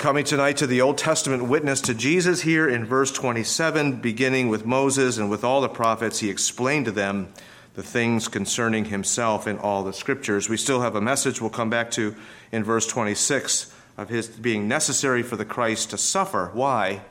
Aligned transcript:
coming 0.00 0.24
tonight 0.24 0.56
to 0.56 0.66
the 0.66 0.80
Old 0.80 0.96
Testament 0.96 1.44
witness 1.44 1.82
to 1.82 1.92
Jesus 1.92 2.40
here 2.40 2.66
in 2.66 2.86
verse 2.86 3.12
27, 3.12 4.00
beginning 4.00 4.48
with 4.48 4.64
Moses 4.64 5.18
and 5.18 5.28
with 5.28 5.44
all 5.44 5.60
the 5.60 5.68
prophets, 5.68 6.20
he 6.20 6.30
explained 6.30 6.86
to 6.86 6.90
them 6.90 7.30
the 7.74 7.82
things 7.82 8.26
concerning 8.26 8.86
himself 8.86 9.46
in 9.46 9.58
all 9.58 9.84
the 9.84 9.92
scriptures. 9.92 10.48
We 10.48 10.56
still 10.56 10.80
have 10.80 10.96
a 10.96 11.02
message 11.02 11.42
we'll 11.42 11.50
come 11.50 11.68
back 11.68 11.90
to 11.92 12.16
in 12.50 12.64
verse 12.64 12.86
26 12.86 13.74
of 13.98 14.08
his 14.08 14.26
being 14.26 14.66
necessary 14.66 15.22
for 15.22 15.36
the 15.36 15.44
Christ 15.44 15.90
to 15.90 15.98
suffer. 15.98 16.48
Why? 16.54 17.02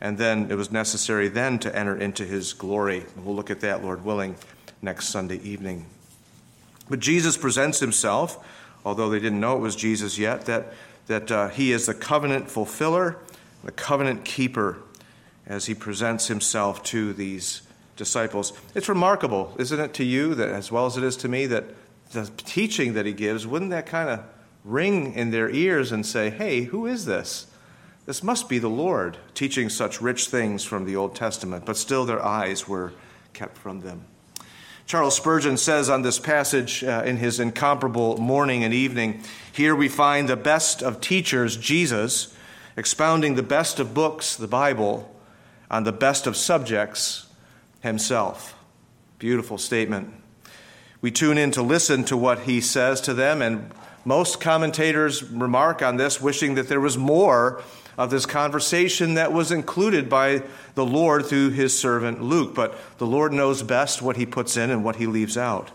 And 0.00 0.16
then 0.16 0.50
it 0.50 0.54
was 0.54 0.72
necessary 0.72 1.28
then 1.28 1.58
to 1.58 1.76
enter 1.76 1.94
into 1.94 2.24
his 2.24 2.54
glory. 2.54 3.04
We'll 3.18 3.36
look 3.36 3.50
at 3.50 3.60
that, 3.60 3.84
Lord 3.84 4.02
willing, 4.02 4.36
next 4.80 5.08
Sunday 5.08 5.40
evening. 5.42 5.84
But 6.88 7.00
Jesus 7.00 7.36
presents 7.36 7.80
himself, 7.80 8.42
although 8.82 9.10
they 9.10 9.20
didn't 9.20 9.40
know 9.40 9.56
it 9.56 9.60
was 9.60 9.76
Jesus 9.76 10.18
yet, 10.18 10.46
that 10.46 10.72
that 11.06 11.30
uh, 11.30 11.48
he 11.48 11.72
is 11.72 11.86
the 11.86 11.94
covenant 11.94 12.50
fulfiller, 12.50 13.18
the 13.62 13.72
covenant 13.72 14.24
keeper, 14.24 14.78
as 15.46 15.66
he 15.66 15.74
presents 15.74 16.28
himself 16.28 16.82
to 16.84 17.12
these 17.12 17.62
disciples. 17.96 18.52
It's 18.74 18.88
remarkable, 18.88 19.54
isn't 19.58 19.78
it, 19.78 19.94
to 19.94 20.04
you, 20.04 20.34
that 20.34 20.48
as 20.48 20.72
well 20.72 20.86
as 20.86 20.96
it 20.96 21.04
is 21.04 21.16
to 21.18 21.28
me, 21.28 21.46
that 21.46 21.64
the 22.12 22.30
teaching 22.36 22.94
that 22.94 23.06
he 23.06 23.12
gives, 23.12 23.46
wouldn't 23.46 23.70
that 23.70 23.86
kind 23.86 24.08
of 24.08 24.24
ring 24.64 25.12
in 25.14 25.30
their 25.30 25.50
ears 25.50 25.92
and 25.92 26.04
say, 26.04 26.30
hey, 26.30 26.62
who 26.62 26.86
is 26.86 27.04
this? 27.04 27.46
This 28.06 28.22
must 28.22 28.48
be 28.48 28.58
the 28.58 28.68
Lord 28.68 29.18
teaching 29.34 29.68
such 29.68 30.00
rich 30.00 30.28
things 30.28 30.64
from 30.64 30.84
the 30.84 30.96
Old 30.96 31.14
Testament, 31.14 31.64
but 31.64 31.76
still 31.76 32.04
their 32.04 32.24
eyes 32.24 32.68
were 32.68 32.92
kept 33.32 33.56
from 33.56 33.80
them. 33.80 34.04
Charles 34.86 35.16
Spurgeon 35.16 35.56
says 35.56 35.88
on 35.88 36.02
this 36.02 36.18
passage 36.18 36.84
uh, 36.84 37.02
in 37.06 37.16
his 37.16 37.40
incomparable 37.40 38.18
morning 38.18 38.64
and 38.64 38.74
evening 38.74 39.22
here 39.54 39.74
we 39.74 39.88
find 39.88 40.28
the 40.28 40.36
best 40.36 40.82
of 40.82 41.00
teachers, 41.00 41.56
Jesus, 41.56 42.34
expounding 42.76 43.36
the 43.36 43.42
best 43.42 43.78
of 43.78 43.94
books, 43.94 44.34
the 44.34 44.48
Bible, 44.48 45.14
on 45.70 45.84
the 45.84 45.92
best 45.92 46.26
of 46.26 46.36
subjects, 46.36 47.28
himself. 47.80 48.58
Beautiful 49.20 49.56
statement. 49.56 50.12
We 51.00 51.12
tune 51.12 51.38
in 51.38 51.52
to 51.52 51.62
listen 51.62 52.02
to 52.06 52.16
what 52.16 52.40
he 52.40 52.60
says 52.60 53.00
to 53.02 53.14
them, 53.14 53.42
and 53.42 53.70
most 54.04 54.40
commentators 54.40 55.22
remark 55.22 55.82
on 55.82 55.98
this, 55.98 56.20
wishing 56.20 56.56
that 56.56 56.68
there 56.68 56.80
was 56.80 56.98
more 56.98 57.62
of 57.96 58.10
this 58.10 58.26
conversation 58.26 59.14
that 59.14 59.32
was 59.32 59.52
included 59.52 60.08
by 60.08 60.42
the 60.74 60.84
Lord 60.84 61.26
through 61.26 61.50
his 61.50 61.78
servant 61.78 62.22
Luke. 62.22 62.54
But 62.54 62.76
the 62.98 63.06
Lord 63.06 63.32
knows 63.32 63.62
best 63.62 64.02
what 64.02 64.16
he 64.16 64.26
puts 64.26 64.56
in 64.56 64.70
and 64.70 64.84
what 64.84 64.96
he 64.96 65.06
leaves 65.06 65.36
out. 65.36 65.70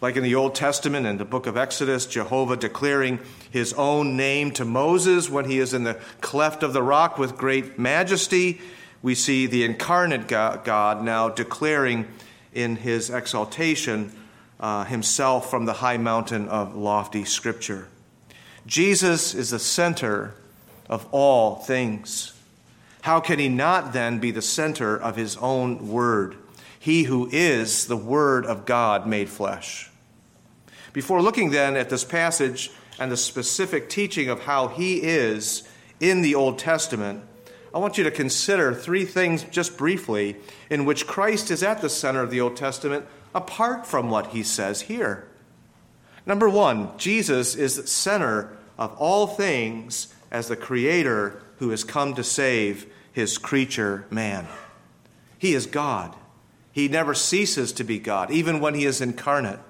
Like 0.00 0.16
in 0.16 0.22
the 0.22 0.34
Old 0.34 0.54
Testament 0.54 1.06
and 1.06 1.18
the 1.18 1.24
book 1.24 1.46
of 1.46 1.56
Exodus, 1.56 2.04
Jehovah 2.04 2.56
declaring 2.56 3.18
his 3.50 3.72
own 3.74 4.16
name 4.16 4.50
to 4.52 4.64
Moses 4.64 5.30
when 5.30 5.46
he 5.46 5.58
is 5.58 5.72
in 5.72 5.84
the 5.84 5.98
cleft 6.20 6.62
of 6.62 6.74
the 6.74 6.82
rock 6.82 7.16
with 7.16 7.38
great 7.38 7.78
majesty, 7.78 8.60
we 9.02 9.14
see 9.14 9.46
the 9.46 9.64
incarnate 9.64 10.28
God 10.28 11.02
now 11.02 11.30
declaring 11.30 12.06
in 12.52 12.76
his 12.76 13.08
exaltation 13.08 14.12
uh, 14.60 14.84
himself 14.84 15.50
from 15.50 15.64
the 15.64 15.74
high 15.74 15.98
mountain 15.98 16.48
of 16.48 16.74
lofty 16.74 17.24
scripture. 17.24 17.88
Jesus 18.66 19.34
is 19.34 19.50
the 19.50 19.58
center 19.58 20.34
of 20.88 21.06
all 21.10 21.56
things. 21.56 22.32
How 23.02 23.20
can 23.20 23.38
he 23.38 23.48
not 23.48 23.92
then 23.92 24.18
be 24.18 24.30
the 24.30 24.42
center 24.42 24.96
of 24.96 25.16
his 25.16 25.36
own 25.36 25.88
word? 25.88 26.36
He 26.78 27.04
who 27.04 27.28
is 27.30 27.86
the 27.86 27.96
word 27.96 28.44
of 28.46 28.66
God 28.66 29.06
made 29.06 29.28
flesh. 29.28 29.90
Before 30.92 31.20
looking 31.20 31.50
then 31.50 31.76
at 31.76 31.90
this 31.90 32.04
passage 32.04 32.70
and 32.98 33.12
the 33.12 33.16
specific 33.16 33.88
teaching 33.88 34.28
of 34.28 34.40
how 34.40 34.68
he 34.68 35.02
is 35.02 35.68
in 36.00 36.22
the 36.22 36.34
Old 36.34 36.58
Testament, 36.58 37.22
I 37.74 37.78
want 37.78 37.98
you 37.98 38.04
to 38.04 38.10
consider 38.10 38.72
three 38.72 39.04
things 39.04 39.44
just 39.44 39.76
briefly 39.76 40.36
in 40.70 40.84
which 40.84 41.06
Christ 41.06 41.50
is 41.50 41.62
at 41.62 41.82
the 41.82 41.90
center 41.90 42.22
of 42.22 42.30
the 42.30 42.40
Old 42.40 42.56
Testament 42.56 43.04
apart 43.34 43.86
from 43.86 44.08
what 44.08 44.28
he 44.28 44.42
says 44.42 44.80
here. 44.82 45.28
Number 46.24 46.48
one, 46.48 46.96
Jesus 46.96 47.54
is 47.54 47.76
the 47.76 47.86
center 47.86 48.56
of 48.78 48.96
all 48.96 49.26
things 49.26 50.14
as 50.30 50.48
the 50.48 50.56
Creator 50.56 51.42
who 51.58 51.70
has 51.70 51.84
come 51.84 52.14
to 52.14 52.24
save 52.24 52.86
his 53.12 53.38
creature 53.38 54.04
man. 54.10 54.46
He 55.38 55.54
is 55.54 55.66
God. 55.66 56.14
He 56.72 56.88
never 56.88 57.14
ceases 57.14 57.72
to 57.72 57.84
be 57.84 57.98
God, 57.98 58.30
even 58.30 58.60
when 58.60 58.74
he 58.74 58.84
is 58.84 59.00
incarnate. 59.00 59.60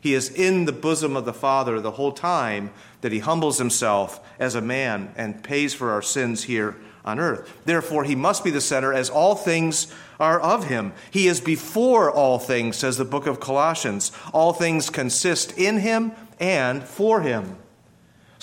He 0.00 0.14
is 0.14 0.30
in 0.30 0.64
the 0.64 0.72
bosom 0.72 1.16
of 1.16 1.24
the 1.24 1.32
Father 1.32 1.80
the 1.80 1.92
whole 1.92 2.12
time 2.12 2.70
that 3.00 3.12
he 3.12 3.20
humbles 3.20 3.58
himself 3.58 4.20
as 4.38 4.54
a 4.54 4.60
man 4.60 5.12
and 5.16 5.42
pays 5.42 5.74
for 5.74 5.90
our 5.90 6.02
sins 6.02 6.44
here 6.44 6.76
on 7.04 7.20
earth. 7.20 7.60
Therefore, 7.64 8.04
he 8.04 8.16
must 8.16 8.42
be 8.42 8.50
the 8.50 8.60
center 8.60 8.92
as 8.92 9.10
all 9.10 9.36
things 9.36 9.92
are 10.18 10.40
of 10.40 10.66
him. 10.66 10.92
He 11.10 11.28
is 11.28 11.40
before 11.40 12.10
all 12.10 12.38
things, 12.38 12.76
says 12.76 12.96
the 12.96 13.04
book 13.04 13.26
of 13.26 13.40
Colossians. 13.40 14.10
All 14.32 14.52
things 14.52 14.90
consist 14.90 15.56
in 15.56 15.78
him 15.78 16.12
and 16.40 16.82
for 16.82 17.20
him. 17.20 17.56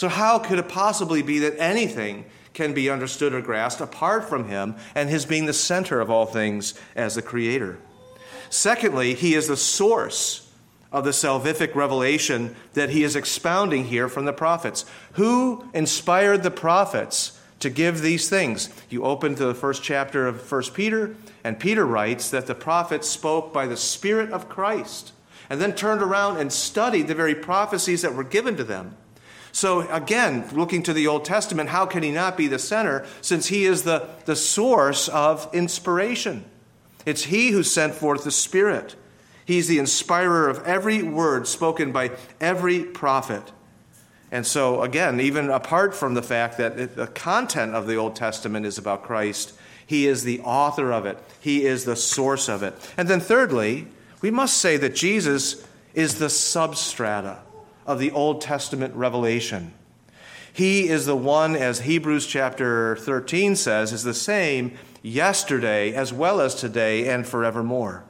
So, 0.03 0.09
how 0.09 0.37
could 0.37 0.59
it 0.59 0.67
possibly 0.67 1.21
be 1.21 1.39
that 1.39 1.57
anything 1.57 2.25
can 2.53 2.73
be 2.73 2.89
understood 2.89 3.33
or 3.33 3.39
grasped 3.39 3.79
apart 3.79 4.27
from 4.27 4.49
him 4.49 4.75
and 4.95 5.09
his 5.09 5.25
being 5.25 5.45
the 5.45 5.53
center 5.53 6.01
of 6.01 6.09
all 6.09 6.25
things 6.25 6.73
as 6.93 7.15
the 7.15 7.21
creator? 7.21 7.77
Secondly, 8.49 9.13
he 9.13 9.33
is 9.33 9.47
the 9.47 9.55
source 9.55 10.51
of 10.91 11.05
the 11.05 11.11
salvific 11.11 11.73
revelation 11.73 12.53
that 12.73 12.89
he 12.89 13.01
is 13.05 13.15
expounding 13.15 13.85
here 13.85 14.09
from 14.09 14.25
the 14.25 14.33
prophets. 14.33 14.83
Who 15.13 15.69
inspired 15.73 16.43
the 16.43 16.51
prophets 16.51 17.39
to 17.61 17.69
give 17.69 18.01
these 18.01 18.27
things? 18.27 18.67
You 18.89 19.05
open 19.05 19.35
to 19.35 19.45
the 19.45 19.55
first 19.55 19.83
chapter 19.83 20.27
of 20.27 20.51
1 20.51 20.63
Peter, 20.73 21.15
and 21.45 21.57
Peter 21.57 21.85
writes 21.85 22.29
that 22.31 22.47
the 22.47 22.55
prophets 22.55 23.07
spoke 23.07 23.53
by 23.53 23.67
the 23.67 23.77
Spirit 23.77 24.33
of 24.33 24.49
Christ, 24.49 25.13
and 25.49 25.61
then 25.61 25.73
turned 25.73 26.01
around 26.01 26.41
and 26.41 26.51
studied 26.51 27.07
the 27.07 27.15
very 27.15 27.35
prophecies 27.35 28.01
that 28.01 28.15
were 28.15 28.25
given 28.25 28.57
to 28.57 28.65
them. 28.65 28.97
So, 29.53 29.87
again, 29.91 30.49
looking 30.51 30.81
to 30.83 30.93
the 30.93 31.05
Old 31.05 31.25
Testament, 31.25 31.69
how 31.69 31.85
can 31.85 32.01
he 32.01 32.11
not 32.11 32.35
be 32.35 32.47
the 32.47 32.57
center 32.57 33.05
since 33.21 33.47
he 33.47 33.65
is 33.65 33.83
the, 33.83 34.09
the 34.25 34.35
source 34.35 35.07
of 35.07 35.47
inspiration? 35.53 36.43
It's 37.05 37.25
he 37.25 37.51
who 37.51 37.61
sent 37.61 37.93
forth 37.93 38.23
the 38.23 38.31
Spirit. 38.31 38.95
He's 39.45 39.67
the 39.67 39.77
inspirer 39.77 40.49
of 40.49 40.63
every 40.63 41.03
word 41.03 41.47
spoken 41.47 41.91
by 41.91 42.11
every 42.41 42.83
prophet. 42.83 43.51
And 44.31 44.47
so, 44.47 44.81
again, 44.81 45.21
even 45.21 45.51
apart 45.51 45.93
from 45.93 46.15
the 46.15 46.23
fact 46.23 46.57
that 46.57 46.95
the 46.95 47.07
content 47.07 47.75
of 47.75 47.85
the 47.85 47.95
Old 47.95 48.15
Testament 48.15 48.65
is 48.65 48.79
about 48.79 49.03
Christ, 49.03 49.53
he 49.85 50.07
is 50.07 50.23
the 50.23 50.39
author 50.39 50.91
of 50.91 51.05
it, 51.05 51.19
he 51.39 51.63
is 51.63 51.85
the 51.85 51.95
source 51.95 52.49
of 52.49 52.63
it. 52.63 52.73
And 52.97 53.07
then, 53.07 53.19
thirdly, 53.19 53.85
we 54.19 54.31
must 54.31 54.57
say 54.57 54.77
that 54.77 54.95
Jesus 54.95 55.63
is 55.93 56.17
the 56.17 56.25
substrata 56.25 57.37
of 57.85 57.99
the 57.99 58.11
Old 58.11 58.41
Testament 58.41 58.93
revelation. 58.95 59.73
He 60.51 60.87
is 60.87 61.05
the 61.05 61.15
one, 61.15 61.55
as 61.55 61.81
Hebrews 61.81 62.27
chapter 62.27 62.95
13 62.97 63.55
says, 63.55 63.91
is 63.91 64.03
the 64.03 64.13
same 64.13 64.77
yesterday 65.01 65.93
as 65.93 66.13
well 66.13 66.39
as 66.39 66.53
today 66.53 67.09
and 67.09 67.25
forevermore. 67.25 68.03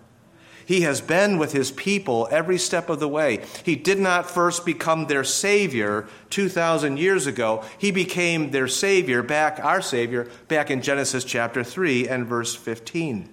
He 0.65 0.81
has 0.81 1.01
been 1.01 1.37
with 1.37 1.51
his 1.51 1.71
people 1.71 2.27
every 2.31 2.57
step 2.57 2.89
of 2.89 2.99
the 2.99 3.07
way. 3.07 3.43
He 3.63 3.75
did 3.75 3.99
not 3.99 4.29
first 4.29 4.65
become 4.65 5.07
their 5.07 5.23
Savior 5.23 6.07
2,000 6.29 6.97
years 6.97 7.27
ago. 7.27 7.63
He 7.77 7.91
became 7.91 8.51
their 8.51 8.67
Savior, 8.67 9.23
back, 9.23 9.59
our 9.61 9.81
Savior, 9.81 10.29
back 10.47 10.71
in 10.71 10.81
Genesis 10.81 11.23
chapter 11.23 11.63
3 11.63 12.07
and 12.07 12.25
verse 12.25 12.55
15. 12.55 13.29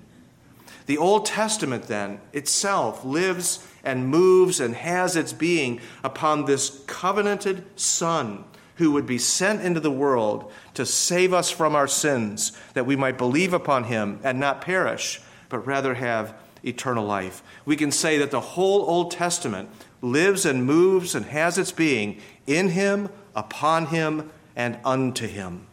The 0.86 0.98
Old 0.98 1.26
Testament, 1.26 1.84
then, 1.84 2.20
itself 2.32 3.04
lives 3.04 3.64
and 3.84 4.08
moves 4.08 4.60
and 4.60 4.74
has 4.74 5.16
its 5.16 5.32
being 5.32 5.80
upon 6.04 6.44
this 6.44 6.82
covenanted 6.86 7.64
Son 7.78 8.44
who 8.76 8.92
would 8.92 9.06
be 9.06 9.18
sent 9.18 9.60
into 9.60 9.80
the 9.80 9.90
world 9.90 10.50
to 10.72 10.86
save 10.86 11.34
us 11.34 11.50
from 11.50 11.74
our 11.74 11.86
sins, 11.86 12.52
that 12.72 12.86
we 12.86 12.96
might 12.96 13.18
believe 13.18 13.52
upon 13.52 13.84
him 13.84 14.18
and 14.24 14.40
not 14.40 14.62
perish, 14.62 15.20
but 15.50 15.66
rather 15.66 15.94
have 15.94 16.34
eternal 16.64 17.04
life. 17.04 17.42
We 17.66 17.76
can 17.76 17.92
say 17.92 18.16
that 18.18 18.30
the 18.30 18.40
whole 18.40 18.82
Old 18.82 19.10
Testament 19.10 19.68
lives 20.00 20.46
and 20.46 20.64
moves 20.64 21.14
and 21.14 21.26
has 21.26 21.58
its 21.58 21.72
being 21.72 22.20
in 22.46 22.70
him, 22.70 23.10
upon 23.36 23.86
him, 23.86 24.30
and 24.56 24.78
unto 24.82 25.26
him. 25.26 25.66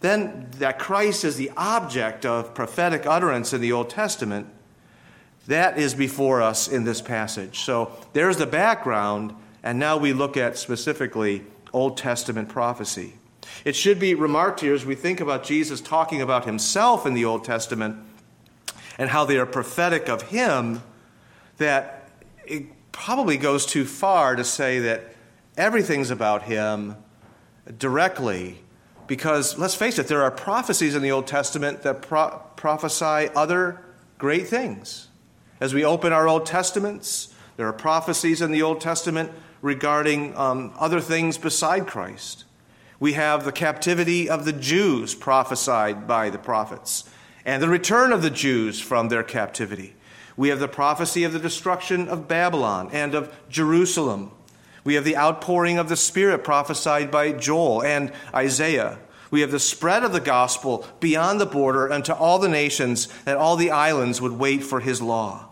Then, 0.00 0.48
that 0.58 0.78
Christ 0.78 1.24
is 1.24 1.36
the 1.36 1.50
object 1.56 2.24
of 2.24 2.54
prophetic 2.54 3.06
utterance 3.06 3.52
in 3.52 3.60
the 3.60 3.72
Old 3.72 3.90
Testament 3.90 4.46
that 5.46 5.78
is 5.78 5.94
before 5.94 6.40
us 6.40 6.68
in 6.68 6.84
this 6.84 7.00
passage. 7.00 7.60
So 7.60 7.92
there's 8.12 8.36
the 8.36 8.46
background, 8.46 9.34
and 9.62 9.78
now 9.78 9.96
we 9.96 10.12
look 10.12 10.36
at 10.36 10.56
specifically 10.56 11.44
Old 11.72 11.96
Testament 11.96 12.48
prophecy. 12.48 13.14
It 13.64 13.74
should 13.74 13.98
be 13.98 14.14
remarked 14.14 14.60
here 14.60 14.74
as 14.74 14.86
we 14.86 14.94
think 14.94 15.20
about 15.20 15.44
Jesus 15.44 15.80
talking 15.80 16.22
about 16.22 16.44
himself 16.44 17.06
in 17.06 17.14
the 17.14 17.24
Old 17.24 17.44
Testament 17.44 17.96
and 18.98 19.10
how 19.10 19.24
they 19.24 19.36
are 19.36 19.46
prophetic 19.46 20.08
of 20.08 20.22
him, 20.22 20.82
that 21.56 22.08
it 22.46 22.66
probably 22.92 23.36
goes 23.36 23.66
too 23.66 23.84
far 23.84 24.36
to 24.36 24.44
say 24.44 24.80
that 24.80 25.14
everything's 25.56 26.10
about 26.10 26.42
him 26.42 26.96
directly, 27.78 28.58
Because 29.06 29.58
let's 29.58 29.74
face 29.74 29.98
it, 29.98 30.08
there 30.08 30.22
are 30.22 30.30
prophecies 30.30 30.94
in 30.94 31.02
the 31.02 31.10
Old 31.10 31.26
Testament 31.26 31.82
that 31.82 32.02
pro- 32.02 32.40
prophesy 32.56 33.28
other 33.34 33.84
great 34.18 34.48
things. 34.48 35.08
As 35.62 35.72
we 35.72 35.84
open 35.84 36.12
our 36.12 36.26
Old 36.26 36.44
Testaments, 36.44 37.32
there 37.56 37.68
are 37.68 37.72
prophecies 37.72 38.42
in 38.42 38.50
the 38.50 38.62
Old 38.62 38.80
Testament 38.80 39.30
regarding 39.60 40.36
um, 40.36 40.72
other 40.76 41.00
things 41.00 41.38
beside 41.38 41.86
Christ. 41.86 42.42
We 42.98 43.12
have 43.12 43.44
the 43.44 43.52
captivity 43.52 44.28
of 44.28 44.44
the 44.44 44.52
Jews 44.52 45.14
prophesied 45.14 46.08
by 46.08 46.30
the 46.30 46.38
prophets, 46.38 47.08
and 47.44 47.62
the 47.62 47.68
return 47.68 48.12
of 48.12 48.22
the 48.22 48.30
Jews 48.30 48.80
from 48.80 49.08
their 49.08 49.22
captivity. 49.22 49.94
We 50.36 50.48
have 50.48 50.58
the 50.58 50.66
prophecy 50.66 51.22
of 51.22 51.32
the 51.32 51.38
destruction 51.38 52.08
of 52.08 52.26
Babylon 52.26 52.90
and 52.92 53.14
of 53.14 53.32
Jerusalem. 53.48 54.32
We 54.82 54.94
have 54.94 55.04
the 55.04 55.16
outpouring 55.16 55.78
of 55.78 55.88
the 55.88 55.94
Spirit 55.94 56.42
prophesied 56.42 57.12
by 57.12 57.30
Joel 57.30 57.84
and 57.84 58.10
Isaiah. 58.34 58.98
We 59.30 59.42
have 59.42 59.52
the 59.52 59.60
spread 59.60 60.02
of 60.02 60.12
the 60.12 60.18
gospel 60.18 60.84
beyond 60.98 61.40
the 61.40 61.46
border 61.46 61.92
unto 61.92 62.12
all 62.12 62.40
the 62.40 62.48
nations, 62.48 63.06
that 63.26 63.36
all 63.36 63.54
the 63.54 63.70
islands 63.70 64.20
would 64.20 64.32
wait 64.32 64.64
for 64.64 64.80
his 64.80 65.00
law. 65.00 65.50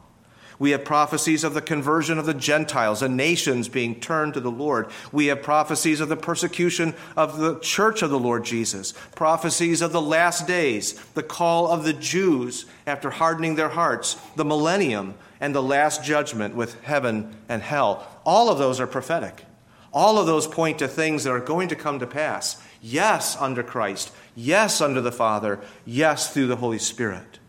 We 0.60 0.72
have 0.72 0.84
prophecies 0.84 1.42
of 1.42 1.54
the 1.54 1.62
conversion 1.62 2.18
of 2.18 2.26
the 2.26 2.34
Gentiles 2.34 3.00
and 3.00 3.16
nations 3.16 3.68
being 3.68 3.98
turned 3.98 4.34
to 4.34 4.40
the 4.40 4.50
Lord. 4.50 4.90
We 5.10 5.26
have 5.28 5.42
prophecies 5.42 6.00
of 6.00 6.10
the 6.10 6.16
persecution 6.16 6.94
of 7.16 7.38
the 7.38 7.58
church 7.60 8.02
of 8.02 8.10
the 8.10 8.18
Lord 8.18 8.44
Jesus, 8.44 8.92
prophecies 9.14 9.80
of 9.80 9.92
the 9.92 10.02
last 10.02 10.46
days, 10.46 10.92
the 11.14 11.22
call 11.22 11.68
of 11.68 11.84
the 11.84 11.94
Jews 11.94 12.66
after 12.86 13.08
hardening 13.08 13.54
their 13.54 13.70
hearts, 13.70 14.18
the 14.36 14.44
millennium, 14.44 15.14
and 15.40 15.54
the 15.54 15.62
last 15.62 16.04
judgment 16.04 16.54
with 16.54 16.78
heaven 16.82 17.34
and 17.48 17.62
hell. 17.62 18.06
All 18.26 18.50
of 18.50 18.58
those 18.58 18.80
are 18.80 18.86
prophetic. 18.86 19.46
All 19.94 20.18
of 20.18 20.26
those 20.26 20.46
point 20.46 20.78
to 20.80 20.88
things 20.88 21.24
that 21.24 21.30
are 21.32 21.40
going 21.40 21.68
to 21.68 21.74
come 21.74 21.98
to 22.00 22.06
pass. 22.06 22.62
Yes, 22.82 23.34
under 23.40 23.62
Christ. 23.62 24.12
Yes, 24.36 24.82
under 24.82 25.00
the 25.00 25.10
Father. 25.10 25.58
Yes, 25.86 26.32
through 26.32 26.48
the 26.48 26.56
Holy 26.56 26.78
Spirit. 26.78 27.39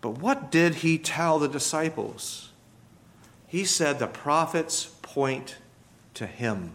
But 0.00 0.18
what 0.18 0.50
did 0.50 0.76
he 0.76 0.98
tell 0.98 1.38
the 1.38 1.48
disciples? 1.48 2.50
He 3.46 3.64
said 3.64 3.98
the 3.98 4.06
prophets 4.06 4.86
point 5.02 5.56
to 6.14 6.26
him. 6.26 6.72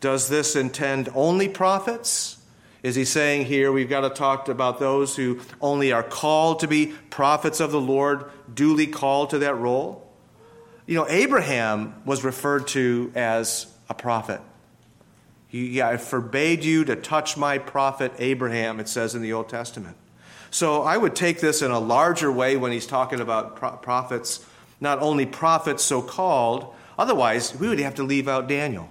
Does 0.00 0.28
this 0.28 0.56
intend 0.56 1.08
only 1.14 1.48
prophets? 1.48 2.38
Is 2.82 2.96
he 2.96 3.04
saying 3.04 3.46
here 3.46 3.70
we've 3.70 3.88
got 3.88 4.00
to 4.00 4.10
talk 4.10 4.48
about 4.48 4.80
those 4.80 5.14
who 5.14 5.40
only 5.60 5.92
are 5.92 6.02
called 6.02 6.60
to 6.60 6.68
be 6.68 6.94
prophets 7.10 7.60
of 7.60 7.70
the 7.70 7.80
Lord, 7.80 8.24
duly 8.52 8.88
called 8.88 9.30
to 9.30 9.38
that 9.38 9.56
role? 9.56 10.10
You 10.86 10.96
know, 10.96 11.06
Abraham 11.08 11.94
was 12.04 12.24
referred 12.24 12.66
to 12.68 13.12
as 13.14 13.72
a 13.88 13.94
prophet. 13.94 14.40
He, 15.46 15.80
I 15.80 15.96
forbade 15.96 16.64
you 16.64 16.84
to 16.86 16.96
touch 16.96 17.36
my 17.36 17.58
prophet 17.58 18.12
Abraham, 18.18 18.80
it 18.80 18.88
says 18.88 19.14
in 19.14 19.22
the 19.22 19.32
Old 19.32 19.48
Testament. 19.48 19.96
So 20.52 20.82
I 20.82 20.98
would 20.98 21.16
take 21.16 21.40
this 21.40 21.62
in 21.62 21.70
a 21.70 21.80
larger 21.80 22.30
way 22.30 22.58
when 22.58 22.72
he's 22.72 22.86
talking 22.86 23.20
about 23.20 23.56
pro- 23.56 23.70
prophets, 23.76 24.44
not 24.82 24.98
only 25.00 25.24
prophets 25.24 25.82
so 25.82 26.02
called, 26.02 26.74
otherwise, 26.98 27.58
we 27.58 27.68
would 27.68 27.78
have 27.78 27.94
to 27.94 28.02
leave 28.02 28.28
out 28.28 28.48
Daniel. 28.48 28.90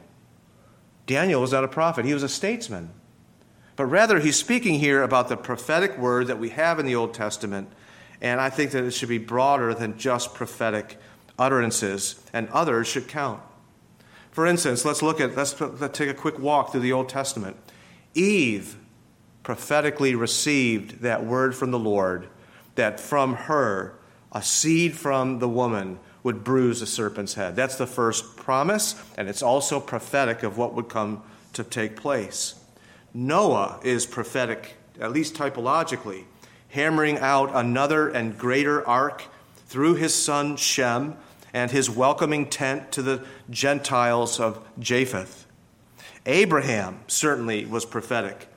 Daniel 1.06 1.40
was 1.40 1.52
not 1.52 1.63
a 1.63 1.68
prophet, 1.68 2.04
he 2.04 2.16
was 2.16 2.24
a 2.24 2.30
statesman. 2.30 2.90
But 3.75 3.86
rather, 3.86 4.19
he's 4.19 4.38
speaking 4.38 4.80
here 4.80 5.04
about 5.04 5.30
the 5.30 5.38
prophetic 5.38 6.00
word 6.00 6.28
that 6.28 6.40
we 6.40 6.50
have 6.50 6.80
in 6.80 6.88
the 6.88 6.96
Old 6.96 7.13
Testament, 7.13 7.69
and 8.22 8.42
I 8.42 8.50
think 8.50 8.72
that 8.72 8.84
it 8.84 8.92
should 8.92 9.10
be 9.10 9.19
broader 9.19 9.75
than 9.75 10.00
just 10.00 10.34
prophetic 10.34 11.00
utterances, 11.38 12.19
and 12.34 12.50
others 12.50 12.88
should 12.88 13.08
count. 13.08 13.40
For 14.31 14.48
instance, 14.48 14.84
let's 14.84 15.04
look 15.04 15.22
at, 15.22 15.36
let's, 15.36 15.62
let's 15.62 15.96
take 15.96 16.10
a 16.10 16.16
quick 16.16 16.40
walk 16.40 16.72
through 16.72 16.81
the 16.81 16.94
Old 16.94 17.08
Testament. 17.08 17.56
Eve 18.16 18.78
prophetically 19.44 20.16
received 20.16 21.02
that 21.02 21.26
word 21.26 21.56
from 21.56 21.72
the 21.72 21.80
Lord 21.80 22.28
that 22.76 23.00
from 23.00 23.36
her, 23.36 23.96
a 24.32 24.42
seed 24.42 24.96
from 24.96 25.40
the 25.40 25.50
woman 25.50 26.00
would 26.24 26.44
bruise 26.44 26.80
the 26.80 26.86
serpent's 26.86 27.34
head. 27.34 27.56
That's 27.56 27.76
the 27.76 27.88
first 27.88 28.38
promise, 28.38 28.96
and 29.18 29.28
it's 29.28 29.42
also 29.42 29.80
prophetic 29.80 30.44
of 30.44 30.58
what 30.58 30.74
would 30.74 30.88
come 30.88 31.24
to 31.54 31.64
take 31.64 31.96
place. 31.96 32.56
Noah 33.14 33.80
is 33.84 34.06
prophetic, 34.06 34.76
at 35.00 35.12
least 35.12 35.36
typologically, 35.36 36.26
hammering 36.70 37.18
out 37.18 37.52
another 37.54 38.08
and 38.10 38.38
greater 38.38 38.88
ark 38.88 39.24
through 39.68 39.96
his 39.96 40.14
son 40.14 40.56
Shem 40.56 41.18
and 41.54 41.72
his 41.72 41.90
welcoming 41.90 42.48
tent 42.48 42.92
to 42.94 43.02
the 43.02 43.26
Gentiles 43.50 44.40
of 44.40 44.66
Japheth. 44.80 45.46
Abraham 46.26 47.00
certainly 47.08 47.66
was 47.66 47.84
prophetic 47.84 48.48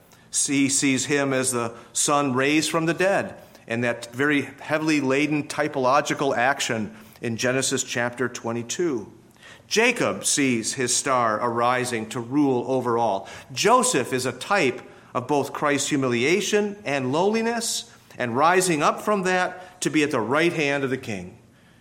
he 0.46 0.68
sees 0.68 1.06
him 1.06 1.32
as 1.32 1.52
the 1.52 1.72
son 1.92 2.34
raised 2.34 2.70
from 2.70 2.86
the 2.86 2.94
dead, 2.94 3.34
and 3.66 3.84
that 3.84 4.12
very 4.12 4.42
heavily 4.60 5.00
laden 5.00 5.48
typological 5.48 6.36
action 6.36 6.94
in 7.20 7.36
Genesis 7.36 7.82
chapter 7.82 8.28
22. 8.28 9.10
Jacob 9.66 10.24
sees 10.24 10.74
his 10.74 10.94
star 10.94 11.38
arising 11.40 12.08
to 12.10 12.20
rule 12.20 12.64
over 12.68 12.98
all. 12.98 13.28
Joseph 13.52 14.12
is 14.12 14.26
a 14.26 14.32
type 14.32 14.82
of 15.14 15.26
both 15.26 15.52
Christ's 15.52 15.88
humiliation 15.88 16.76
and 16.84 17.12
lowliness, 17.12 17.90
and 18.18 18.36
rising 18.36 18.82
up 18.82 19.00
from 19.00 19.22
that 19.22 19.80
to 19.80 19.90
be 19.90 20.02
at 20.02 20.10
the 20.10 20.20
right 20.20 20.52
hand 20.52 20.84
of 20.84 20.90
the 20.90 20.98
king. 20.98 21.38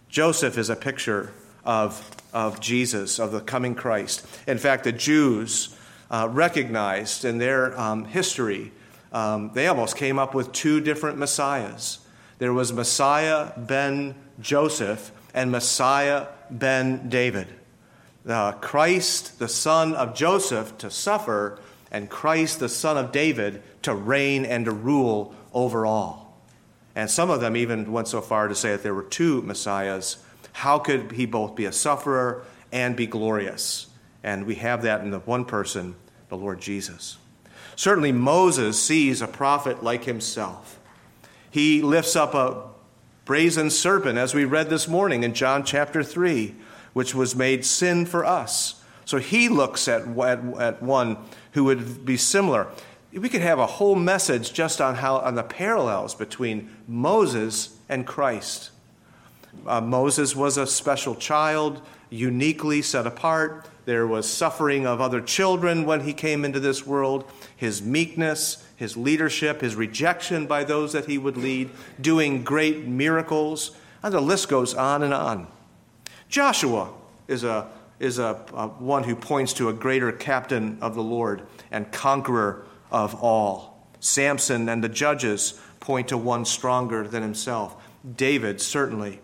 Joseph 0.10 0.58
is 0.58 0.70
a 0.70 0.76
picture 0.76 1.32
of, 1.66 2.10
of 2.34 2.60
Jesus, 2.60 3.20
of 3.20 3.32
the 3.32 3.42
coming 3.42 3.76
Christ. 3.76 4.26
In 4.48 4.58
fact, 4.58 4.84
the 4.84 4.92
Jews 4.92 5.76
uh, 6.13 6.30
recognized 6.30 7.25
in 7.25 7.39
their 7.39 7.77
um, 7.77 8.06
history, 8.06 8.71
um, 9.12 9.50
they 9.56 9.65
almost 9.65 9.98
came 9.98 10.19
up 10.19 10.36
with 10.36 10.51
two 10.51 10.80
different 10.80 11.18
messiahs. 11.18 11.98
There 12.38 12.54
was 12.54 12.71
Messiah 12.71 13.51
ben 13.57 14.13
Joseph 14.39 15.12
and 15.33 15.51
Messiah 15.51 16.27
ben 16.51 17.10
David. 17.10 17.48
Uh, 18.27 18.51
Christ, 18.51 19.39
the 19.39 19.48
son 19.48 19.95
of 19.95 20.13
Joseph, 20.13 20.77
to 20.77 20.92
suffer, 20.92 21.60
and 21.92 22.10
Christ, 22.10 22.60
the 22.60 22.69
son 22.69 22.95
of 22.95 23.12
David, 23.12 23.63
to 23.81 23.95
reign 23.95 24.45
and 24.45 24.65
to 24.65 24.71
rule 24.71 25.33
over 25.51 25.83
all. 25.83 26.39
And 26.95 27.10
some 27.10 27.31
of 27.31 27.42
them 27.42 27.57
even 27.57 27.92
went 27.92 28.07
so 28.07 28.21
far 28.21 28.48
to 28.48 28.56
say 28.56 28.71
that 28.71 28.83
there 28.83 28.94
were 28.94 29.04
two 29.04 29.42
messiahs. 29.42 30.18
How 30.51 30.77
could 30.77 31.13
he 31.13 31.25
both 31.25 31.56
be 31.56 31.65
a 31.65 31.71
sufferer 31.71 32.45
and 32.71 32.95
be 32.95 33.07
glorious? 33.07 33.88
And 34.24 34.45
we 34.45 34.56
have 34.56 34.83
that 34.83 35.01
in 35.01 35.10
the 35.10 35.19
one 35.19 35.44
person 35.44 35.95
the 36.34 36.44
Lord 36.44 36.60
Jesus. 36.60 37.18
Certainly, 37.76 38.12
Moses 38.12 38.82
sees 38.82 39.22
a 39.22 39.28
prophet 39.28 39.84
like 39.84 40.06
himself. 40.06 40.80
He 41.52 41.84
lifts 41.84 42.16
up 42.16 42.34
a 42.34 42.63
brazen 43.24 43.70
serpent, 43.70 44.18
as 44.18 44.34
we 44.34 44.44
read 44.44 44.70
this 44.72 44.88
morning 44.88 45.24
in 45.24 45.36
John 45.36 45.63
chapter 45.63 46.02
3, 46.02 46.56
which 46.94 47.13
was 47.13 47.36
made 47.36 47.63
sin 47.66 48.08
for 48.08 48.25
us. 48.25 48.82
So 49.06 49.20
he 49.20 49.48
looks 49.48 49.88
at, 49.88 50.08
at, 50.08 50.40
at 50.60 50.82
one 50.82 51.18
who 51.52 51.66
would 51.66 52.04
be 52.04 52.18
similar. 52.18 52.68
We 53.12 53.30
could 53.30 53.42
have 53.42 53.60
a 53.60 53.68
whole 53.68 53.96
message 53.96 54.54
just 54.54 54.82
on 54.82 54.96
how 54.96 55.18
on 55.18 55.36
the 55.36 55.44
parallels 55.44 56.16
between 56.16 56.75
Moses 56.88 57.78
and 57.88 58.08
Christ. 58.08 58.72
Uh, 59.65 59.81
Moses 59.81 60.36
was 60.36 60.57
a 60.57 60.67
special 60.67 61.15
child, 61.15 61.81
uniquely 62.10 62.81
set 62.81 63.07
apart. 63.07 63.67
There 63.86 64.07
was 64.07 64.29
suffering 64.29 64.86
of 64.86 65.01
other 65.01 65.22
children 65.22 65.86
when 65.86 66.01
he 66.01 66.13
came 66.13 66.45
into 66.45 66.60
this 66.60 66.86
world, 66.86 67.29
his 67.55 67.81
meekness, 67.81 68.65
his 68.75 68.95
leadership, 68.95 69.62
his 69.62 69.75
rejection 69.75 70.45
by 70.48 70.63
those 70.63 70.93
that 70.93 71.05
he 71.05 71.17
would 71.17 71.38
lead, 71.38 71.69
doing 72.00 72.43
great 72.43 72.86
miracles, 72.86 73.72
and 74.01 74.13
the 74.13 74.22
list 74.22 74.50
goes 74.50 74.74
on 74.74 75.03
and 75.03 75.13
on. 75.13 75.48
Joshua 76.29 76.93
is 77.27 77.43
a 77.43 77.67
is 78.00 78.19
a, 78.19 78.43
a 78.53 78.67
one 78.67 79.03
who 79.03 79.15
points 79.15 79.53
to 79.53 79.69
a 79.69 79.74
greater 79.74 80.12
captain 80.12 80.77
of 80.81 80.95
the 80.95 81.03
Lord 81.03 81.43
and 81.72 81.89
conqueror 81.91 82.65
of 82.91 83.15
all. 83.24 83.88
Samson 84.00 84.67
and 84.67 84.83
the 84.83 84.89
judges 84.89 85.62
point 85.79 86.10
to 86.10 86.17
one 86.17 86.43
stronger 86.43 87.07
than 87.07 87.22
himself. 87.22 87.75
David 88.17 88.60
certainly 88.60 89.22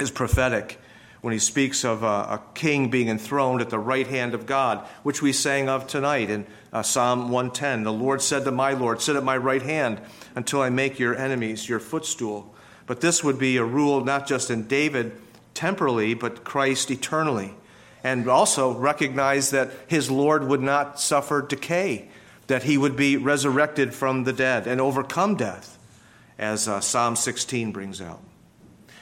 is 0.00 0.10
prophetic 0.10 0.78
when 1.20 1.32
he 1.32 1.38
speaks 1.38 1.84
of 1.84 2.02
a, 2.02 2.06
a, 2.06 2.42
king 2.54 2.88
being 2.88 3.08
enthroned 3.08 3.60
at 3.60 3.70
the 3.70 3.78
right 3.78 4.06
hand 4.06 4.34
of 4.34 4.46
God, 4.46 4.86
which 5.02 5.20
we 5.20 5.32
sang 5.32 5.68
of 5.68 5.86
tonight 5.86 6.30
in 6.30 6.46
uh, 6.72 6.82
Psalm 6.82 7.30
110. 7.30 7.82
The 7.82 7.92
Lord 7.92 8.22
said 8.22 8.44
to 8.44 8.50
my 8.50 8.72
Lord, 8.72 9.02
Sit 9.02 9.16
at 9.16 9.24
my 9.24 9.36
right 9.36 9.62
hand 9.62 10.00
until 10.34 10.62
I 10.62 10.70
make 10.70 10.98
your 10.98 11.14
enemies 11.14 11.68
your 11.68 11.80
footstool. 11.80 12.54
But 12.86 13.00
this 13.00 13.22
would 13.22 13.38
be 13.38 13.56
a 13.56 13.64
rule 13.64 14.02
not 14.04 14.26
just 14.26 14.50
in 14.50 14.66
David 14.66 15.12
temporally, 15.52 16.14
but 16.14 16.44
Christ 16.44 16.90
eternally. 16.90 17.54
And 18.02 18.26
also 18.28 18.72
recognize 18.72 19.50
that 19.50 19.70
his 19.86 20.10
Lord 20.10 20.48
would 20.48 20.62
not 20.62 20.98
suffer 20.98 21.42
decay, 21.42 22.08
that 22.46 22.62
he 22.62 22.78
would 22.78 22.96
be 22.96 23.18
resurrected 23.18 23.92
from 23.94 24.24
the 24.24 24.32
dead 24.32 24.66
and 24.66 24.80
overcome 24.80 25.36
death, 25.36 25.78
as 26.38 26.66
uh, 26.66 26.80
Psalm 26.80 27.14
16 27.14 27.72
brings 27.72 28.00
out. 28.00 28.22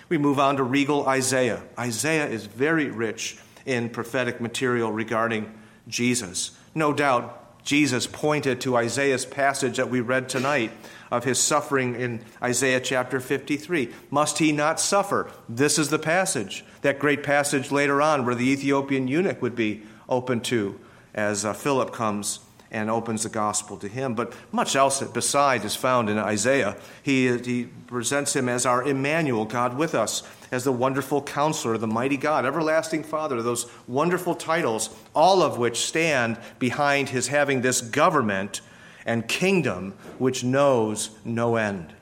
We 0.09 0.19
move 0.19 0.39
on 0.39 0.57
to 0.57 0.63
regal 0.63 1.07
Isaiah. 1.07 1.63
Isaiah 1.79 2.27
is 2.27 2.47
very 2.47 2.87
rich 2.87 3.37
in 3.67 3.91
prophetic 3.91 4.41
material 4.41 4.91
regarding 4.91 5.53
Jesus. 5.87 6.53
No 6.75 6.93
doubt, 6.93 7.65
Jesus 7.65 8.07
pointed 8.07 8.61
to 8.63 8.77
Isaiah's 8.77 9.27
passage 9.27 9.77
that 9.77 9.91
we 9.91 10.01
read 10.01 10.29
tonight 10.29 10.73
of 11.11 11.25
his 11.25 11.39
suffering 11.39 11.95
in 11.95 12.25
Isaiah 12.43 12.81
chapter 12.81 13.21
53. 13.21 13.91
Must 14.11 14.39
he 14.39 14.53
not 14.53 14.81
suffer? 14.81 15.31
This 15.49 15.79
is 15.79 15.91
the 15.91 15.99
passage, 15.99 16.65
that 16.81 16.99
great 16.99 17.23
passage 17.23 17.71
later 17.71 18.01
on 18.01 18.25
where 18.25 18.35
the 18.35 18.49
Ethiopian 18.49 19.09
eunuch 19.09 19.43
would 19.43 19.55
be 19.55 19.83
open 20.09 20.41
to 20.41 20.81
as 21.15 21.45
uh, 21.45 21.53
Philip 21.53 21.93
comes 21.93 22.41
and 22.71 22.91
opens 22.91 23.23
the 23.23 23.29
gospel 23.29 23.77
to 23.79 23.89
him. 23.89 24.15
But 24.15 24.35
much 24.53 24.77
else 24.77 25.03
beside 25.03 25.65
is 25.65 25.75
found 25.75 26.11
in 26.11 26.19
Isaiah. 26.19 26.77
He, 27.03 27.37
he 27.39 27.65
presents 27.87 28.37
him 28.37 28.49
as 28.49 28.67
our 28.67 28.83
Emmanuel, 28.83 29.45
God 29.45 29.77
with 29.77 29.95
us, 29.95 30.23
as 30.51 30.65
the 30.65 30.73
wonderful 30.73 31.23
counselor, 31.23 31.79
the 31.79 31.87
mighty 31.87 32.17
God, 32.17 32.45
everlasting 32.45 33.05
Father, 33.05 33.43
those 33.43 33.71
wonderful 33.87 34.35
titles, 34.35 34.91
all 35.15 35.43
of 35.43 35.59
which 35.59 35.79
stand 35.79 36.39
behind 36.59 37.11
his 37.11 37.29
having 37.29 37.63
this 37.63 37.81
government 37.81 38.61
and 39.07 39.27
kingdom 39.27 39.95
which 40.19 40.45
knows 40.45 41.11
no 41.25 41.57
end. 41.57 41.95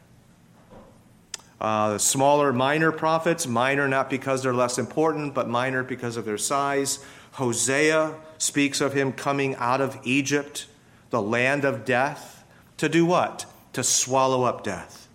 Uh, 1.60 1.96
smaller, 1.96 2.52
minor 2.52 2.92
prophets, 2.92 3.46
minor 3.46 3.88
not 3.88 4.10
because 4.10 4.42
they're 4.42 4.52
less 4.52 4.78
important, 4.78 5.32
but 5.32 5.48
minor 5.48 5.82
because 5.82 6.16
of 6.16 6.24
their 6.24 6.36
size. 6.38 7.04
Hosea 7.32 8.14
speaks 8.38 8.80
of 8.80 8.92
him 8.92 9.12
coming 9.12 9.54
out 9.56 9.80
of 9.80 9.98
Egypt, 10.04 10.66
the 11.10 11.22
land 11.22 11.64
of 11.64 11.84
death, 11.84 12.44
to 12.76 12.88
do 12.88 13.06
what? 13.06 13.46
To 13.74 13.82
swallow 13.82 14.44
up 14.44 14.64
death. 14.64 15.08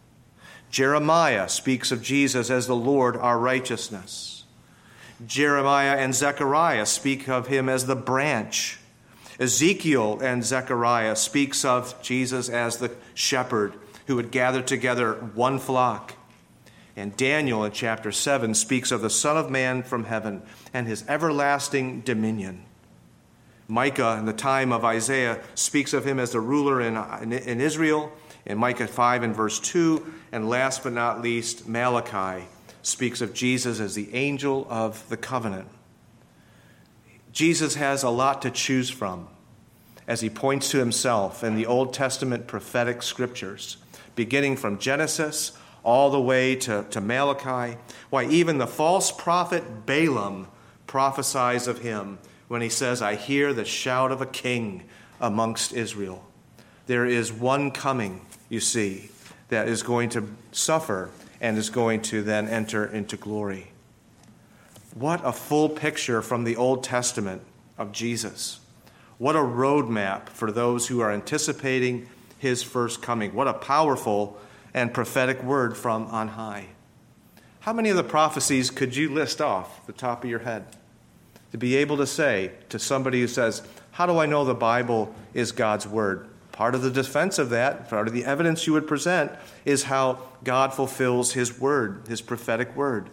Jeremiah 0.69 1.49
speaks 1.49 1.91
of 1.91 2.01
Jesus 2.01 2.49
as 2.49 2.67
the 2.67 2.75
Lord 2.75 3.17
our 3.17 3.37
righteousness. 3.37 4.45
Jeremiah 5.25 5.97
and 5.97 6.15
Zechariah 6.15 6.85
speak 6.85 7.27
of 7.27 7.47
him 7.47 7.69
as 7.69 7.85
the 7.85 7.95
branch 7.95 8.79
Ezekiel 9.41 10.19
and 10.21 10.43
Zechariah 10.43 11.15
speaks 11.15 11.65
of 11.65 11.99
Jesus 12.03 12.47
as 12.47 12.77
the 12.77 12.91
shepherd 13.15 13.73
who 14.05 14.15
would 14.15 14.29
gather 14.29 14.61
together 14.61 15.13
one 15.13 15.57
flock. 15.57 16.13
And 16.95 17.17
Daniel 17.17 17.63
in 17.63 17.71
chapter 17.71 18.11
7 18.11 18.53
speaks 18.53 18.91
of 18.91 19.01
the 19.01 19.09
Son 19.09 19.37
of 19.37 19.49
Man 19.49 19.81
from 19.81 20.03
heaven 20.03 20.43
and 20.75 20.87
his 20.87 21.03
everlasting 21.07 22.01
dominion. 22.01 22.65
Micah, 23.71 24.17
in 24.19 24.25
the 24.25 24.33
time 24.33 24.73
of 24.73 24.83
Isaiah, 24.83 25.39
speaks 25.55 25.93
of 25.93 26.05
him 26.05 26.19
as 26.19 26.31
the 26.31 26.41
ruler 26.41 26.81
in, 26.81 26.97
in, 27.21 27.31
in 27.31 27.61
Israel, 27.61 28.11
in 28.45 28.57
Micah 28.57 28.85
5 28.85 29.23
and 29.23 29.33
verse 29.33 29.61
2. 29.61 30.13
And 30.33 30.49
last 30.49 30.83
but 30.83 30.91
not 30.91 31.21
least, 31.21 31.69
Malachi 31.69 32.47
speaks 32.81 33.21
of 33.21 33.33
Jesus 33.33 33.79
as 33.79 33.95
the 33.95 34.13
angel 34.13 34.67
of 34.69 35.07
the 35.07 35.15
covenant. 35.15 35.69
Jesus 37.31 37.75
has 37.75 38.03
a 38.03 38.09
lot 38.09 38.41
to 38.41 38.51
choose 38.51 38.89
from 38.89 39.29
as 40.05 40.19
he 40.19 40.29
points 40.29 40.69
to 40.71 40.77
himself 40.77 41.41
in 41.41 41.55
the 41.55 41.65
Old 41.65 41.93
Testament 41.93 42.47
prophetic 42.47 43.01
scriptures, 43.01 43.77
beginning 44.15 44.57
from 44.57 44.79
Genesis 44.79 45.53
all 45.81 46.11
the 46.11 46.19
way 46.19 46.57
to, 46.57 46.85
to 46.89 46.99
Malachi. 46.99 47.77
Why, 48.09 48.25
even 48.25 48.57
the 48.57 48.67
false 48.67 49.13
prophet 49.13 49.85
Balaam 49.85 50.49
prophesies 50.87 51.69
of 51.69 51.79
him 51.79 52.19
when 52.51 52.61
he 52.61 52.67
says, 52.67 53.01
I 53.01 53.15
hear 53.15 53.53
the 53.53 53.63
shout 53.63 54.11
of 54.11 54.21
a 54.21 54.25
king 54.25 54.83
amongst 55.21 55.71
Israel. 55.71 56.21
There 56.85 57.05
is 57.05 57.31
one 57.31 57.71
coming, 57.71 58.25
you 58.49 58.59
see, 58.59 59.09
that 59.47 59.69
is 59.69 59.83
going 59.83 60.09
to 60.09 60.27
suffer 60.51 61.11
and 61.39 61.57
is 61.57 61.69
going 61.69 62.01
to 62.01 62.21
then 62.21 62.49
enter 62.49 62.85
into 62.85 63.15
glory. 63.15 63.71
What 64.93 65.21
a 65.23 65.31
full 65.31 65.69
picture 65.69 66.21
from 66.21 66.43
the 66.43 66.57
Old 66.57 66.83
Testament 66.83 67.41
of 67.77 67.93
Jesus. 67.93 68.59
What 69.17 69.37
a 69.37 69.39
roadmap 69.39 70.27
for 70.27 70.51
those 70.51 70.89
who 70.89 70.99
are 70.99 71.09
anticipating 71.09 72.09
his 72.37 72.63
first 72.63 73.01
coming. 73.01 73.33
What 73.33 73.47
a 73.47 73.53
powerful 73.53 74.37
and 74.73 74.93
prophetic 74.93 75.41
word 75.41 75.77
from 75.77 76.07
on 76.07 76.27
high. 76.27 76.65
How 77.61 77.71
many 77.71 77.91
of 77.91 77.95
the 77.95 78.03
prophecies 78.03 78.69
could 78.69 78.93
you 78.93 79.09
list 79.09 79.39
off 79.39 79.87
the 79.87 79.93
top 79.93 80.25
of 80.25 80.29
your 80.29 80.39
head? 80.39 80.65
To 81.51 81.57
be 81.57 81.75
able 81.75 81.97
to 81.97 82.07
say 82.07 82.51
to 82.69 82.79
somebody 82.79 83.21
who 83.21 83.27
says, 83.27 83.61
How 83.91 84.05
do 84.05 84.17
I 84.17 84.25
know 84.25 84.45
the 84.45 84.53
Bible 84.53 85.13
is 85.33 85.51
God's 85.51 85.87
word? 85.87 86.27
Part 86.51 86.75
of 86.75 86.81
the 86.81 86.91
defense 86.91 87.39
of 87.39 87.49
that, 87.49 87.89
part 87.89 88.07
of 88.07 88.13
the 88.13 88.25
evidence 88.25 88.67
you 88.67 88.73
would 88.73 88.87
present, 88.87 89.31
is 89.65 89.83
how 89.83 90.19
God 90.43 90.73
fulfills 90.73 91.33
his 91.33 91.59
word, 91.59 92.03
his 92.07 92.21
prophetic 92.21 92.75
word. 92.75 93.09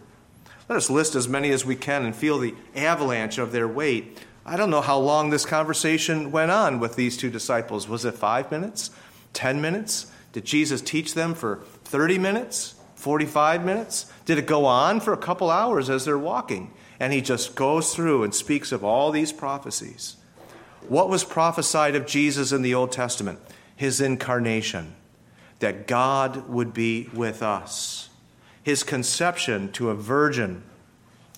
Let 0.68 0.76
us 0.76 0.90
list 0.90 1.14
as 1.14 1.28
many 1.28 1.50
as 1.50 1.64
we 1.64 1.76
can 1.76 2.04
and 2.04 2.14
feel 2.14 2.38
the 2.38 2.54
avalanche 2.76 3.38
of 3.38 3.52
their 3.52 3.66
weight. 3.66 4.18
I 4.44 4.56
don't 4.56 4.70
know 4.70 4.80
how 4.80 4.98
long 4.98 5.30
this 5.30 5.46
conversation 5.46 6.30
went 6.30 6.50
on 6.50 6.78
with 6.78 6.94
these 6.96 7.16
two 7.16 7.30
disciples. 7.30 7.88
Was 7.88 8.04
it 8.04 8.14
five 8.14 8.50
minutes? 8.50 8.90
Ten 9.32 9.60
minutes? 9.60 10.12
Did 10.32 10.44
Jesus 10.44 10.80
teach 10.80 11.14
them 11.14 11.34
for 11.34 11.60
30 11.84 12.18
minutes? 12.18 12.74
45 12.96 13.64
minutes? 13.64 14.12
Did 14.24 14.38
it 14.38 14.46
go 14.46 14.66
on 14.66 15.00
for 15.00 15.12
a 15.12 15.18
couple 15.18 15.50
hours 15.50 15.88
as 15.88 16.04
they're 16.04 16.18
walking? 16.18 16.72
And 17.00 17.12
he 17.12 17.20
just 17.20 17.54
goes 17.54 17.94
through 17.94 18.24
and 18.24 18.34
speaks 18.34 18.72
of 18.72 18.84
all 18.84 19.10
these 19.10 19.32
prophecies. 19.32 20.16
What 20.88 21.08
was 21.08 21.24
prophesied 21.24 21.94
of 21.94 22.06
Jesus 22.06 22.52
in 22.52 22.62
the 22.62 22.74
Old 22.74 22.92
Testament? 22.92 23.38
His 23.76 24.00
incarnation, 24.00 24.94
that 25.60 25.86
God 25.86 26.48
would 26.48 26.72
be 26.72 27.08
with 27.12 27.42
us. 27.42 28.08
His 28.62 28.82
conception 28.82 29.70
to 29.72 29.90
a 29.90 29.94
virgin 29.94 30.62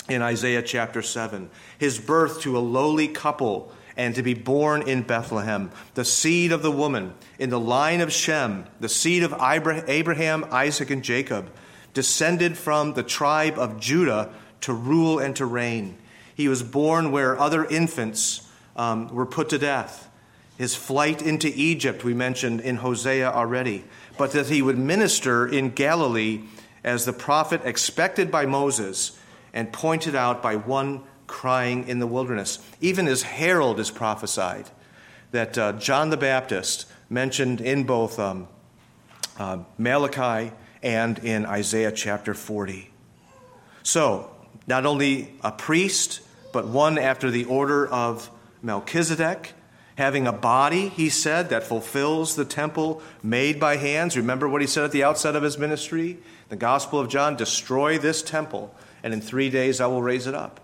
in 0.09 0.23
Isaiah 0.23 0.63
chapter 0.63 1.03
7, 1.03 1.51
his 1.79 1.99
birth 1.99 2.41
to 2.41 2.57
a 2.57 2.61
lowly 2.61 3.09
couple 3.09 3.73
and 3.97 4.15
to 4.15 4.23
be 4.23 4.35
born 4.35 4.83
in 4.89 5.03
Bethlehem, 5.03 5.71
the 5.95 6.05
seed 6.05 6.53
of 6.53 6.63
the 6.63 6.71
woman 6.71 7.15
in 7.39 7.51
the 7.51 7.61
line 7.61 8.01
of 8.01 8.13
Shem, 8.13 8.65
the 8.81 8.89
seed 8.89 9.23
of 9.23 9.35
Abraham, 9.41 10.47
Isaac, 10.51 10.91
and 10.91 11.03
Jacob, 11.03 11.51
descended 11.93 12.57
from 12.57 12.95
the 12.95 13.03
tribe 13.03 13.59
of 13.59 13.79
Judah 13.79 14.31
to 14.63 14.73
rule 14.73 15.19
and 15.19 15.35
to 15.37 15.47
reign. 15.47 15.97
He 16.35 16.49
was 16.49 16.63
born 16.63 17.13
where 17.13 17.39
other 17.39 17.65
infants 17.65 18.49
um, 18.77 19.09
were 19.09 19.27
put 19.27 19.49
to 19.51 19.59
death. 19.59 20.09
His 20.57 20.75
flight 20.75 21.23
into 21.23 21.49
Egypt, 21.55 22.05
we 22.05 22.15
mentioned 22.15 22.61
in 22.61 22.77
Hosea 22.77 23.31
already, 23.31 23.85
but 24.19 24.33
that 24.33 24.49
he 24.49 24.61
would 24.61 24.79
minister 24.79 25.47
in 25.47 25.71
Galilee 25.71 26.43
as 26.85 27.05
the 27.05 27.13
prophet 27.13 27.63
expected 27.65 28.31
by 28.31 28.47
Moses 28.47 29.19
and 29.53 29.73
pointed 29.73 30.15
out 30.15 30.43
by 30.43 30.57
one 30.57 31.03
crying 31.27 31.89
in 31.89 31.99
the 31.99 32.07
wilderness. 32.07 32.59
Even 32.81 33.07
as 33.07 33.23
herald 33.23 33.81
is 33.81 33.91
prophesied, 33.91 34.69
that 35.31 35.57
uh, 35.57 35.73
John 35.75 36.11
the 36.11 36.17
Baptist 36.17 36.87
mentioned 37.09 37.61
in 37.61 37.85
both 37.85 38.19
um, 38.19 38.49
uh, 39.39 39.59
Malachi 39.79 40.53
and 40.83 41.19
in 41.21 41.47
Isaiah 41.47 41.93
chapter 41.93 42.35
40. 42.35 42.91
So, 43.83 44.31
not 44.67 44.87
only 44.87 45.35
a 45.43 45.53
priest, 45.53 46.21
but 46.53 46.67
one 46.67 46.99
after 46.99 47.31
the 47.31 47.45
order 47.45 47.87
of 47.87 48.31
Melchizedek, 48.63 49.55
having 49.97 50.27
a 50.27 50.33
body, 50.33 50.89
he 50.89 51.09
said, 51.09 51.51
that 51.51 51.63
fulfills 51.63 52.35
the 52.35 52.45
temple 52.45 53.03
made 53.23 53.61
by 53.61 53.77
hands. 53.77 54.17
Remember 54.17 54.49
what 54.49 54.61
he 54.61 54.67
said 54.67 54.85
at 54.85 54.93
the 54.93 55.05
outset 55.05 55.37
of 55.37 55.43
his 55.43 55.59
ministry? 55.59 56.19
The 56.49 56.57
Gospel 56.57 56.99
of 56.99 57.09
John 57.09 57.37
destroy 57.37 57.99
this 57.99 58.23
temple, 58.23 58.75
and 59.03 59.13
in 59.13 59.21
three 59.21 59.51
days 59.51 59.81
I 59.81 59.87
will 59.87 60.03
raise 60.03 60.27
it 60.27 60.35
up. 60.35 60.61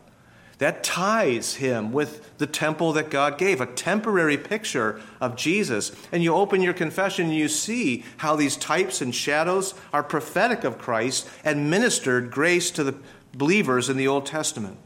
That 0.59 0.83
ties 0.83 1.57
him 1.57 1.93
with 1.93 2.39
the 2.39 2.47
temple 2.47 2.95
that 2.95 3.11
God 3.11 3.37
gave, 3.37 3.61
a 3.61 3.67
temporary 3.67 4.39
picture 4.39 5.03
of 5.21 5.37
Jesus. 5.37 5.93
And 6.11 6.23
you 6.23 6.33
open 6.35 6.63
your 6.63 6.73
confession 6.73 7.27
and 7.27 7.35
you 7.35 7.49
see 7.49 8.05
how 8.17 8.37
these 8.37 8.57
types 8.57 9.03
and 9.03 9.15
shadows 9.15 9.75
are 9.93 10.03
prophetic 10.03 10.65
of 10.65 10.79
Christ 10.79 11.29
and 11.45 11.69
ministered 11.69 12.31
grace 12.31 12.71
to 12.71 12.85
the 12.85 12.95
believers 13.37 13.89
in 13.89 13.97
the 13.97 14.09
Old 14.09 14.27
Testament. 14.27 14.79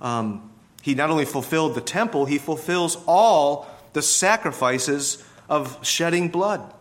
Um, 0.00 0.50
he 0.82 0.94
not 0.94 1.10
only 1.10 1.24
fulfilled 1.24 1.74
the 1.74 1.80
temple, 1.80 2.26
he 2.26 2.38
fulfills 2.38 2.96
all 3.06 3.68
the 3.92 4.02
sacrifices 4.02 5.22
of 5.48 5.84
shedding 5.86 6.28
blood. 6.28 6.72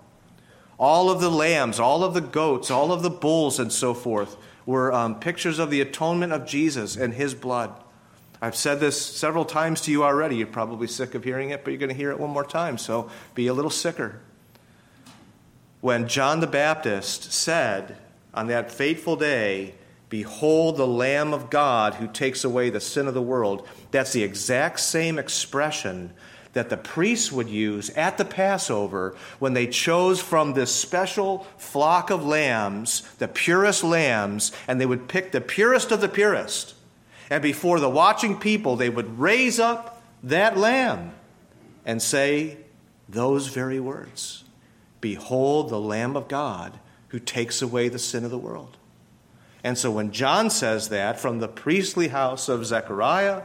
All 0.77 1.09
of 1.09 1.19
the 1.19 1.29
lambs, 1.29 1.79
all 1.79 2.03
of 2.03 2.13
the 2.13 2.21
goats, 2.21 2.71
all 2.71 2.91
of 2.93 3.01
the 3.03 3.09
bulls, 3.09 3.59
and 3.59 3.71
so 3.71 3.93
forth 3.93 4.37
were 4.65 4.93
um, 4.93 5.19
pictures 5.19 5.59
of 5.59 5.71
the 5.71 5.81
atonement 5.81 6.31
of 6.31 6.45
Jesus 6.45 6.95
and 6.95 7.13
his 7.13 7.33
blood. 7.33 7.73
I've 8.41 8.55
said 8.55 8.79
this 8.79 9.03
several 9.03 9.43
times 9.43 9.81
to 9.81 9.91
you 9.91 10.03
already. 10.03 10.37
You're 10.37 10.47
probably 10.47 10.87
sick 10.87 11.13
of 11.15 11.25
hearing 11.25 11.49
it, 11.49 11.65
but 11.65 11.71
you're 11.71 11.79
going 11.79 11.89
to 11.89 11.95
hear 11.95 12.11
it 12.11 12.19
one 12.19 12.29
more 12.29 12.45
time, 12.45 12.77
so 12.77 13.09
be 13.35 13.47
a 13.47 13.53
little 13.53 13.71
sicker. 13.71 14.21
When 15.81 16.07
John 16.07 16.39
the 16.39 16.47
Baptist 16.47 17.33
said 17.33 17.97
on 18.33 18.47
that 18.47 18.71
fateful 18.71 19.17
day, 19.17 19.75
Behold 20.09 20.77
the 20.77 20.87
Lamb 20.87 21.33
of 21.33 21.49
God 21.49 21.95
who 21.95 22.07
takes 22.07 22.43
away 22.43 22.69
the 22.69 22.79
sin 22.79 23.07
of 23.07 23.13
the 23.13 23.21
world, 23.21 23.67
that's 23.91 24.11
the 24.11 24.23
exact 24.23 24.79
same 24.79 25.19
expression 25.19 26.13
that 26.53 26.69
the 26.69 26.77
priests 26.77 27.31
would 27.31 27.47
use 27.47 27.91
at 27.91 28.17
the 28.17 28.25
Passover 28.25 29.15
when 29.37 29.53
they 29.53 29.67
chose 29.67 30.19
from 30.19 30.53
this 30.53 30.73
special 30.73 31.45
flock 31.57 32.09
of 32.09 32.25
lambs, 32.25 33.01
the 33.19 33.27
purest 33.27 33.83
lambs, 33.83 34.51
and 34.67 34.81
they 34.81 34.85
would 34.85 35.07
pick 35.07 35.31
the 35.31 35.41
purest 35.41 35.91
of 35.91 36.01
the 36.01 36.09
purest. 36.09 36.73
And 37.29 37.43
before 37.43 37.79
the 37.79 37.89
watching 37.89 38.39
people, 38.39 38.75
they 38.75 38.89
would 38.89 39.19
raise 39.19 39.59
up 39.59 40.01
that 40.23 40.57
lamb 40.57 41.13
and 41.85 42.01
say 42.01 42.57
those 43.07 43.47
very 43.47 43.79
words 43.79 44.43
Behold 45.01 45.69
the 45.69 45.79
Lamb 45.79 46.17
of 46.17 46.27
God 46.27 46.79
who 47.09 47.19
takes 47.19 47.61
away 47.61 47.89
the 47.89 47.99
sin 47.99 48.25
of 48.25 48.31
the 48.31 48.37
world. 48.37 48.77
And 49.63 49.77
so 49.77 49.91
when 49.91 50.11
John 50.11 50.49
says 50.49 50.89
that 50.89 51.19
from 51.19 51.39
the 51.39 51.47
priestly 51.47 52.09
house 52.09 52.47
of 52.47 52.65
Zechariah, 52.65 53.43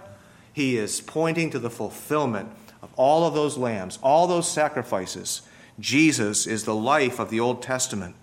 he 0.52 0.76
is 0.76 1.00
pointing 1.00 1.50
to 1.50 1.58
the 1.58 1.70
fulfillment 1.70 2.50
of 2.82 2.90
all 2.96 3.26
of 3.26 3.34
those 3.34 3.58
lambs, 3.58 3.98
all 4.02 4.26
those 4.26 4.48
sacrifices. 4.48 5.42
Jesus 5.80 6.46
is 6.46 6.64
the 6.64 6.74
life 6.74 7.18
of 7.18 7.30
the 7.30 7.40
Old 7.40 7.62
Testament. 7.62 8.14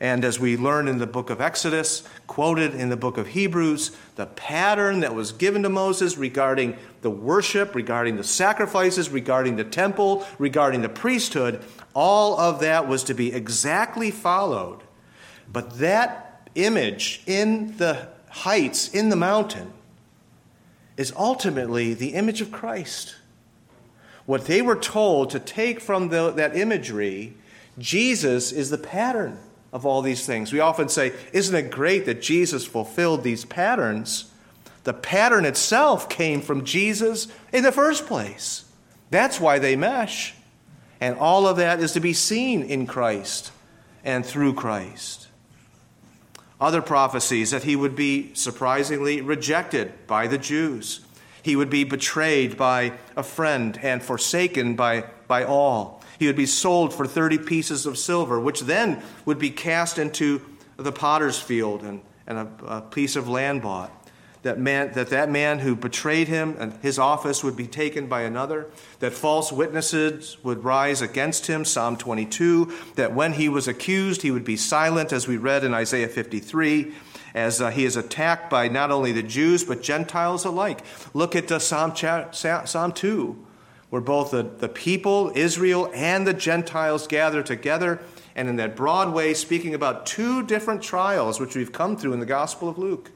And 0.00 0.24
as 0.24 0.38
we 0.38 0.56
learn 0.56 0.88
in 0.88 0.98
the 0.98 1.06
book 1.06 1.30
of 1.30 1.40
Exodus, 1.40 2.02
quoted 2.26 2.74
in 2.74 2.90
the 2.90 2.96
book 2.96 3.16
of 3.16 3.28
Hebrews, 3.28 3.96
the 4.16 4.26
pattern 4.26 5.00
that 5.00 5.14
was 5.14 5.32
given 5.32 5.62
to 5.62 5.68
Moses 5.70 6.18
regarding 6.18 6.76
the 7.00 7.10
worship, 7.10 7.74
regarding 7.74 8.16
the 8.16 8.24
sacrifices, 8.24 9.08
regarding 9.08 9.56
the 9.56 9.64
temple, 9.64 10.26
regarding 10.38 10.82
the 10.82 10.88
priesthood, 10.88 11.64
all 11.94 12.38
of 12.38 12.60
that 12.60 12.88
was 12.88 13.04
to 13.04 13.14
be 13.14 13.32
exactly 13.32 14.10
followed. 14.10 14.82
But 15.50 15.78
that 15.78 16.23
image 16.54 17.22
in 17.26 17.76
the 17.76 18.08
heights, 18.30 18.88
in 18.88 19.08
the 19.08 19.16
mountain, 19.16 19.72
is 20.96 21.12
ultimately 21.16 21.94
the 21.94 22.14
image 22.14 22.40
of 22.40 22.52
Christ. 22.52 23.16
What 24.26 24.46
they 24.46 24.62
were 24.62 24.76
told 24.76 25.30
to 25.30 25.38
take 25.38 25.80
from 25.80 26.08
the, 26.08 26.30
that 26.30 26.56
imagery, 26.56 27.34
Jesus 27.78 28.52
is 28.52 28.70
the 28.70 28.78
pattern 28.78 29.38
of 29.72 29.84
all 29.84 30.02
these 30.02 30.24
things. 30.24 30.52
We 30.52 30.60
often 30.60 30.88
say, 30.88 31.12
Isn't 31.32 31.54
it 31.54 31.70
great 31.70 32.06
that 32.06 32.22
Jesus 32.22 32.64
fulfilled 32.64 33.22
these 33.22 33.44
patterns? 33.44 34.30
The 34.84 34.94
pattern 34.94 35.44
itself 35.44 36.08
came 36.08 36.40
from 36.40 36.64
Jesus 36.64 37.28
in 37.52 37.64
the 37.64 37.72
first 37.72 38.06
place. 38.06 38.64
That's 39.10 39.40
why 39.40 39.58
they 39.58 39.76
mesh. 39.76 40.34
And 41.00 41.16
all 41.18 41.46
of 41.46 41.56
that 41.56 41.80
is 41.80 41.92
to 41.92 42.00
be 42.00 42.12
seen 42.12 42.62
in 42.62 42.86
Christ 42.86 43.50
and 44.04 44.24
through 44.24 44.54
Christ. 44.54 45.28
Other 46.60 46.82
prophecies 46.82 47.50
that 47.50 47.64
he 47.64 47.76
would 47.76 47.96
be 47.96 48.32
surprisingly 48.34 49.20
rejected 49.20 50.06
by 50.06 50.26
the 50.26 50.38
Jews. 50.38 51.00
He 51.42 51.56
would 51.56 51.68
be 51.68 51.84
betrayed 51.84 52.56
by 52.56 52.94
a 53.16 53.22
friend 53.22 53.78
and 53.82 54.02
forsaken 54.02 54.76
by, 54.76 55.04
by 55.26 55.44
all. 55.44 56.02
He 56.18 56.26
would 56.26 56.36
be 56.36 56.46
sold 56.46 56.94
for 56.94 57.06
30 57.06 57.38
pieces 57.38 57.86
of 57.86 57.98
silver, 57.98 58.40
which 58.40 58.60
then 58.60 59.02
would 59.26 59.38
be 59.38 59.50
cast 59.50 59.98
into 59.98 60.40
the 60.76 60.92
potter's 60.92 61.38
field 61.38 61.82
and, 61.82 62.00
and 62.26 62.38
a, 62.38 62.48
a 62.66 62.80
piece 62.80 63.16
of 63.16 63.28
land 63.28 63.62
bought. 63.62 63.90
That, 64.44 64.58
man, 64.58 64.92
that 64.92 65.08
that 65.08 65.30
man 65.30 65.60
who 65.60 65.74
betrayed 65.74 66.28
him 66.28 66.54
and 66.58 66.74
his 66.82 66.98
office 66.98 67.42
would 67.42 67.56
be 67.56 67.66
taken 67.66 68.08
by 68.08 68.22
another, 68.22 68.66
that 68.98 69.14
false 69.14 69.50
witnesses 69.50 70.36
would 70.44 70.64
rise 70.64 71.00
against 71.00 71.46
him, 71.46 71.64
Psalm 71.64 71.96
22, 71.96 72.70
that 72.96 73.14
when 73.14 73.32
he 73.32 73.48
was 73.48 73.66
accused, 73.66 74.20
he 74.20 74.30
would 74.30 74.44
be 74.44 74.58
silent, 74.58 75.14
as 75.14 75.26
we 75.26 75.38
read 75.38 75.64
in 75.64 75.72
Isaiah 75.72 76.08
53, 76.08 76.92
as 77.34 77.62
uh, 77.62 77.70
he 77.70 77.86
is 77.86 77.96
attacked 77.96 78.50
by 78.50 78.68
not 78.68 78.90
only 78.90 79.12
the 79.12 79.22
Jews, 79.22 79.64
but 79.64 79.82
Gentiles 79.82 80.44
alike. 80.44 80.84
Look 81.14 81.34
at 81.34 81.50
uh, 81.50 81.58
Psalm, 81.58 81.94
Psalm 81.96 82.92
2 82.92 83.46
where 83.88 84.02
both 84.02 84.32
the, 84.32 84.42
the 84.42 84.68
people, 84.68 85.30
Israel, 85.36 85.88
and 85.94 86.26
the 86.26 86.34
Gentiles 86.34 87.06
gather 87.06 87.44
together, 87.44 88.00
and 88.34 88.48
in 88.48 88.56
that 88.56 88.74
broad 88.74 89.14
way, 89.14 89.32
speaking 89.32 89.72
about 89.72 90.04
two 90.04 90.44
different 90.44 90.82
trials 90.82 91.38
which 91.38 91.54
we've 91.54 91.70
come 91.70 91.96
through 91.96 92.12
in 92.12 92.18
the 92.18 92.26
Gospel 92.26 92.68
of 92.68 92.76
Luke 92.76 93.12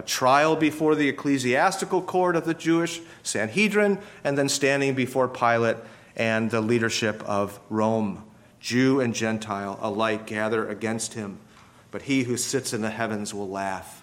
a 0.00 0.02
trial 0.02 0.56
before 0.56 0.94
the 0.94 1.10
ecclesiastical 1.10 2.00
court 2.00 2.34
of 2.34 2.46
the 2.46 2.54
Jewish 2.54 3.02
Sanhedrin, 3.22 3.98
and 4.24 4.38
then 4.38 4.48
standing 4.48 4.94
before 4.94 5.28
Pilate 5.28 5.76
and 6.16 6.50
the 6.50 6.62
leadership 6.62 7.22
of 7.24 7.60
Rome. 7.68 8.24
Jew 8.60 9.00
and 9.00 9.14
Gentile 9.14 9.78
alike 9.82 10.26
gather 10.26 10.66
against 10.66 11.12
him, 11.12 11.38
but 11.90 12.02
he 12.02 12.22
who 12.22 12.38
sits 12.38 12.72
in 12.72 12.80
the 12.80 12.88
heavens 12.88 13.34
will 13.34 13.50
laugh 13.50 14.02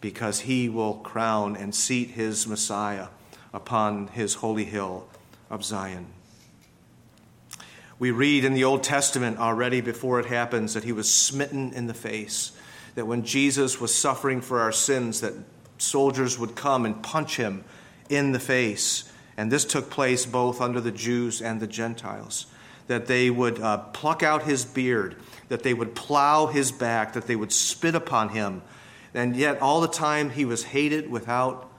because 0.00 0.40
he 0.40 0.70
will 0.70 0.94
crown 0.94 1.56
and 1.56 1.74
seat 1.74 2.12
his 2.12 2.46
Messiah 2.46 3.08
upon 3.52 4.06
his 4.08 4.36
holy 4.36 4.64
hill 4.64 5.06
of 5.50 5.62
Zion. 5.62 6.06
We 7.98 8.12
read 8.12 8.46
in 8.46 8.54
the 8.54 8.64
Old 8.64 8.82
Testament 8.82 9.38
already 9.38 9.82
before 9.82 10.20
it 10.20 10.26
happens 10.26 10.72
that 10.72 10.84
he 10.84 10.92
was 10.92 11.12
smitten 11.12 11.74
in 11.74 11.86
the 11.86 11.92
face, 11.92 12.52
that 12.94 13.06
when 13.06 13.24
Jesus 13.24 13.80
was 13.80 13.94
suffering 13.94 14.40
for 14.40 14.60
our 14.60 14.72
sins, 14.72 15.20
that 15.20 15.34
soldiers 15.78 16.38
would 16.38 16.54
come 16.54 16.84
and 16.84 17.02
punch 17.02 17.36
him 17.36 17.64
in 18.08 18.32
the 18.32 18.38
face. 18.38 19.10
And 19.36 19.50
this 19.50 19.64
took 19.64 19.90
place 19.90 20.26
both 20.26 20.60
under 20.60 20.80
the 20.80 20.92
Jews 20.92 21.42
and 21.42 21.60
the 21.60 21.66
Gentiles. 21.66 22.46
That 22.86 23.06
they 23.06 23.30
would 23.30 23.60
uh, 23.60 23.78
pluck 23.78 24.22
out 24.22 24.42
his 24.42 24.64
beard, 24.64 25.16
that 25.48 25.62
they 25.62 25.74
would 25.74 25.94
plow 25.94 26.46
his 26.46 26.70
back, 26.70 27.14
that 27.14 27.26
they 27.26 27.36
would 27.36 27.52
spit 27.52 27.94
upon 27.94 28.28
him. 28.28 28.62
And 29.14 29.36
yet, 29.36 29.60
all 29.60 29.80
the 29.80 29.88
time, 29.88 30.30
he 30.30 30.44
was 30.44 30.64
hated 30.64 31.10
without 31.10 31.70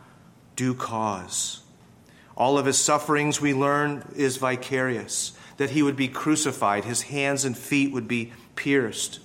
due 0.56 0.74
cause. 0.74 1.62
All 2.36 2.58
of 2.58 2.66
his 2.66 2.78
sufferings, 2.78 3.40
we 3.40 3.54
learn, 3.54 4.12
is 4.16 4.38
vicarious, 4.38 5.34
that 5.58 5.70
he 5.70 5.84
would 5.84 5.96
be 5.96 6.08
crucified, 6.08 6.86
his 6.86 7.04
hands 7.04 7.46
and 7.46 7.58
feet 7.58 7.92
would 7.94 8.08
be 8.08 8.34
pierced. 8.56 9.20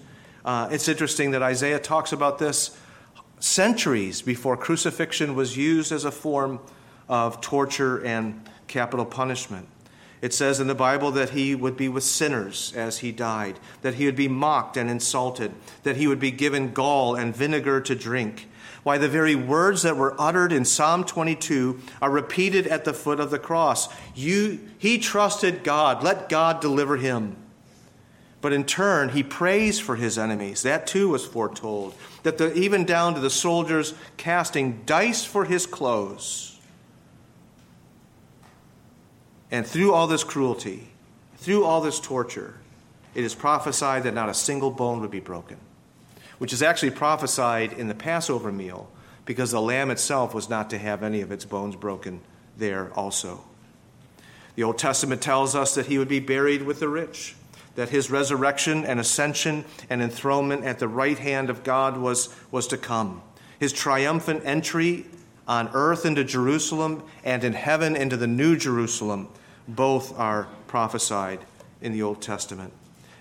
Uh, 0.45 0.69
it's 0.71 0.89
interesting 0.89 1.33
that 1.33 1.43
Isaiah 1.43 1.79
talks 1.79 2.13
about 2.13 2.39
this 2.39 2.77
centuries 3.41 4.23
before 4.23 4.57
crucifixion 4.57 5.35
was 5.35 5.57
used 5.57 5.93
as 5.93 6.05
a 6.05 6.11
form 6.11 6.61
of 7.09 7.41
torture 7.41 8.05
and 8.05 8.49
capital 8.69 9.05
punishment. 9.05 9.67
It 10.23 10.35
says 10.35 10.61
in 10.61 10.67
the 10.67 10.75
Bible 10.75 11.11
that 11.13 11.31
he 11.31 11.55
would 11.55 11.77
be 11.77 11.89
with 11.89 12.05
sinners 12.05 12.75
as 12.77 12.99
he 12.99 13.11
died, 13.11 13.59
that 13.81 13.95
he 13.95 14.05
would 14.05 14.17
be 14.17 14.29
mocked 14.29 14.77
and 14.77 14.91
insulted, 14.91 15.53
that 15.83 15.97
he 15.97 16.07
would 16.07 16.21
be 16.21 16.31
given 16.31 16.73
gall 16.73 17.15
and 17.15 17.35
vinegar 17.35 17.81
to 17.81 17.95
drink, 17.95 18.49
why 18.83 18.99
the 18.99 19.09
very 19.09 19.35
words 19.35 19.83
that 19.83 19.97
were 19.97 20.15
uttered 20.21 20.53
in 20.53 20.65
Psalm 20.65 21.05
22 21.05 21.81
are 22.03 22.11
repeated 22.11 22.67
at 22.67 22.85
the 22.85 22.93
foot 22.93 23.19
of 23.19 23.31
the 23.31 23.39
cross. 23.39 23.89
You, 24.15 24.61
he 24.79 24.99
trusted 24.99 25.65
God. 25.65 26.03
Let 26.03 26.29
God 26.29 26.61
deliver 26.61 26.97
him. 26.97 27.37
But 28.41 28.53
in 28.53 28.65
turn, 28.65 29.11
he 29.11 29.23
prays 29.23 29.79
for 29.79 29.97
his 29.97 30.19
enemies. 30.19 30.63
That 30.63 30.87
too 30.87 31.11
was 31.11 31.27
foretold. 31.27 31.95
That 32.23 32.39
the, 32.39 32.55
even 32.55 32.85
down 32.85 33.15
to 33.15 33.21
the 33.21 33.31
soldiers 33.31 33.95
casting 34.17 34.83
dice 34.87 35.25
for 35.25 35.45
his 35.45 35.67
clothes. 35.67 36.59
And 39.51 39.67
through 39.67 39.93
all 39.93 40.07
this 40.07 40.25
cruelty, 40.25 40.89
through 41.37 41.65
all 41.65 41.81
this 41.81 42.01
torture, 42.01 42.55
it 43.15 43.25
is 43.25 43.35
prophesied 43.35 44.05
that 44.05 44.15
not 44.15 44.29
a 44.29 44.35
single 44.35 44.71
bone 44.71 45.01
would 45.01 45.11
be 45.11 45.21
broken 45.21 45.59
which 46.41 46.55
is 46.55 46.63
actually 46.63 46.91
prophesied 46.91 47.75
in 47.75 47.87
the 47.87 47.95
Passover 47.95 48.51
meal 48.51 48.91
because 49.27 49.51
the 49.51 49.61
lamb 49.61 49.91
itself 49.91 50.33
was 50.33 50.49
not 50.49 50.71
to 50.71 50.79
have 50.79 51.03
any 51.03 51.21
of 51.21 51.31
its 51.31 51.45
bones 51.45 51.77
broken 51.77 52.19
there 52.57 52.91
also. 52.95 53.45
The 54.55 54.63
Old 54.63 54.79
Testament 54.79 55.21
tells 55.21 55.55
us 55.55 55.75
that 55.75 55.85
he 55.85 55.99
would 55.99 56.09
be 56.09 56.19
buried 56.19 56.63
with 56.63 56.81
the 56.81 56.89
rich, 56.89 57.37
that 57.75 57.91
his 57.91 58.11
resurrection 58.11 58.85
and 58.85 58.99
ascension 58.99 59.65
and 59.89 60.03
enthronement 60.03 60.65
at 60.65 60.79
the 60.79 60.89
right 60.89 61.19
hand 61.19 61.51
of 61.51 61.63
God 61.63 61.97
was, 61.97 62.29
was 62.51 62.67
to 62.69 62.77
come. 62.77 63.23
His 63.59 63.73
triumphant 63.73 64.43
entry 64.45 65.07
on 65.47 65.69
earth 65.73 66.05
into 66.05 66.25
Jerusalem 66.25 67.03
and 67.25 67.45
in 67.45 67.53
heaven 67.53 67.97
into 67.97 68.17
the 68.17 68.27
New 68.27 68.57
Jerusalem 68.57 69.29
both 69.69 70.19
are 70.19 70.49
prophesied 70.67 71.41
in 71.81 71.93
the 71.93 72.03
Old 72.03 72.21
Testament. 72.21 72.73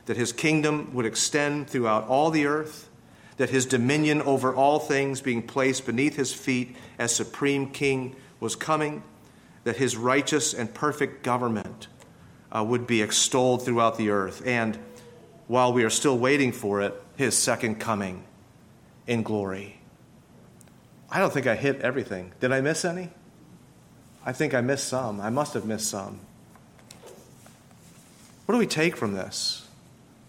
That 0.06 0.18
his 0.18 0.34
kingdom 0.34 0.94
would 0.94 1.06
extend 1.06 1.70
throughout 1.70 2.08
all 2.08 2.32
the 2.32 2.46
earth 2.46 2.90
that 3.40 3.50
his 3.50 3.66
dominion 3.66 4.22
over 4.24 4.54
all 4.54 4.80
things 4.80 5.22
being 5.22 5.42
placed 5.42 5.86
beneath 5.86 6.18
his 6.18 6.34
feet 6.34 6.76
as 7.00 7.16
supreme 7.16 7.70
king 7.72 8.14
was 8.42 8.54
coming, 8.54 9.02
that 9.64 9.78
his 9.78 9.96
righteous 9.96 10.54
and 10.54 10.74
perfect 10.74 11.24
government 11.24 11.88
uh, 12.52 12.64
would 12.64 12.88
be 12.88 13.02
extolled 13.02 13.64
throughout 13.64 13.98
the 13.98 14.10
earth, 14.10 14.42
and 14.46 14.78
while 15.48 15.74
we 15.74 15.84
are 15.84 15.90
still 15.90 16.18
waiting 16.18 16.52
for 16.52 16.82
it, 16.82 16.94
his 17.16 17.38
second 17.38 17.76
coming 17.80 18.24
in 19.08 19.24
glory. 19.24 19.80
I 21.12 21.20
don't 21.20 21.34
think 21.34 21.48
I 21.48 21.56
hit 21.56 21.82
everything. 21.82 22.34
Did 22.40 22.52
I 22.52 22.62
miss 22.62 22.86
any? 22.86 23.10
I 24.26 24.32
think 24.32 24.54
I 24.54 24.62
missed 24.62 24.88
some. 24.88 25.20
I 25.20 25.30
must 25.30 25.54
have 25.54 25.66
missed 25.66 25.88
some. 25.88 26.20
What 28.46 28.54
do 28.54 28.60
we 28.60 28.68
take 28.68 28.96
from 28.96 29.14
this? 29.14 29.68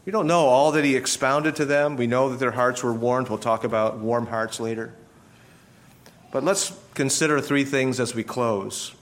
We 0.05 0.13
don't 0.13 0.27
know 0.27 0.47
all 0.47 0.73
that 0.73 0.85
he 0.85 0.97
expounded 0.97 1.57
to 1.57 1.65
them. 1.65 1.97
We 1.97 2.07
know 2.07 2.31
that 2.31 2.39
their 2.39 2.53
hearts 2.53 2.83
were 2.83 2.93
warmed. 2.93 3.29
We'll 3.29 3.39
talk 3.39 3.65
about 3.65 3.99
warm 3.99 4.27
hearts 4.27 4.59
later. 4.59 4.95
But 6.33 6.45
let's 6.45 6.73
consider 6.95 7.41
three 7.41 7.65
things 7.65 8.01
as 8.01 8.15
we 8.15 8.23
close. 8.23 8.95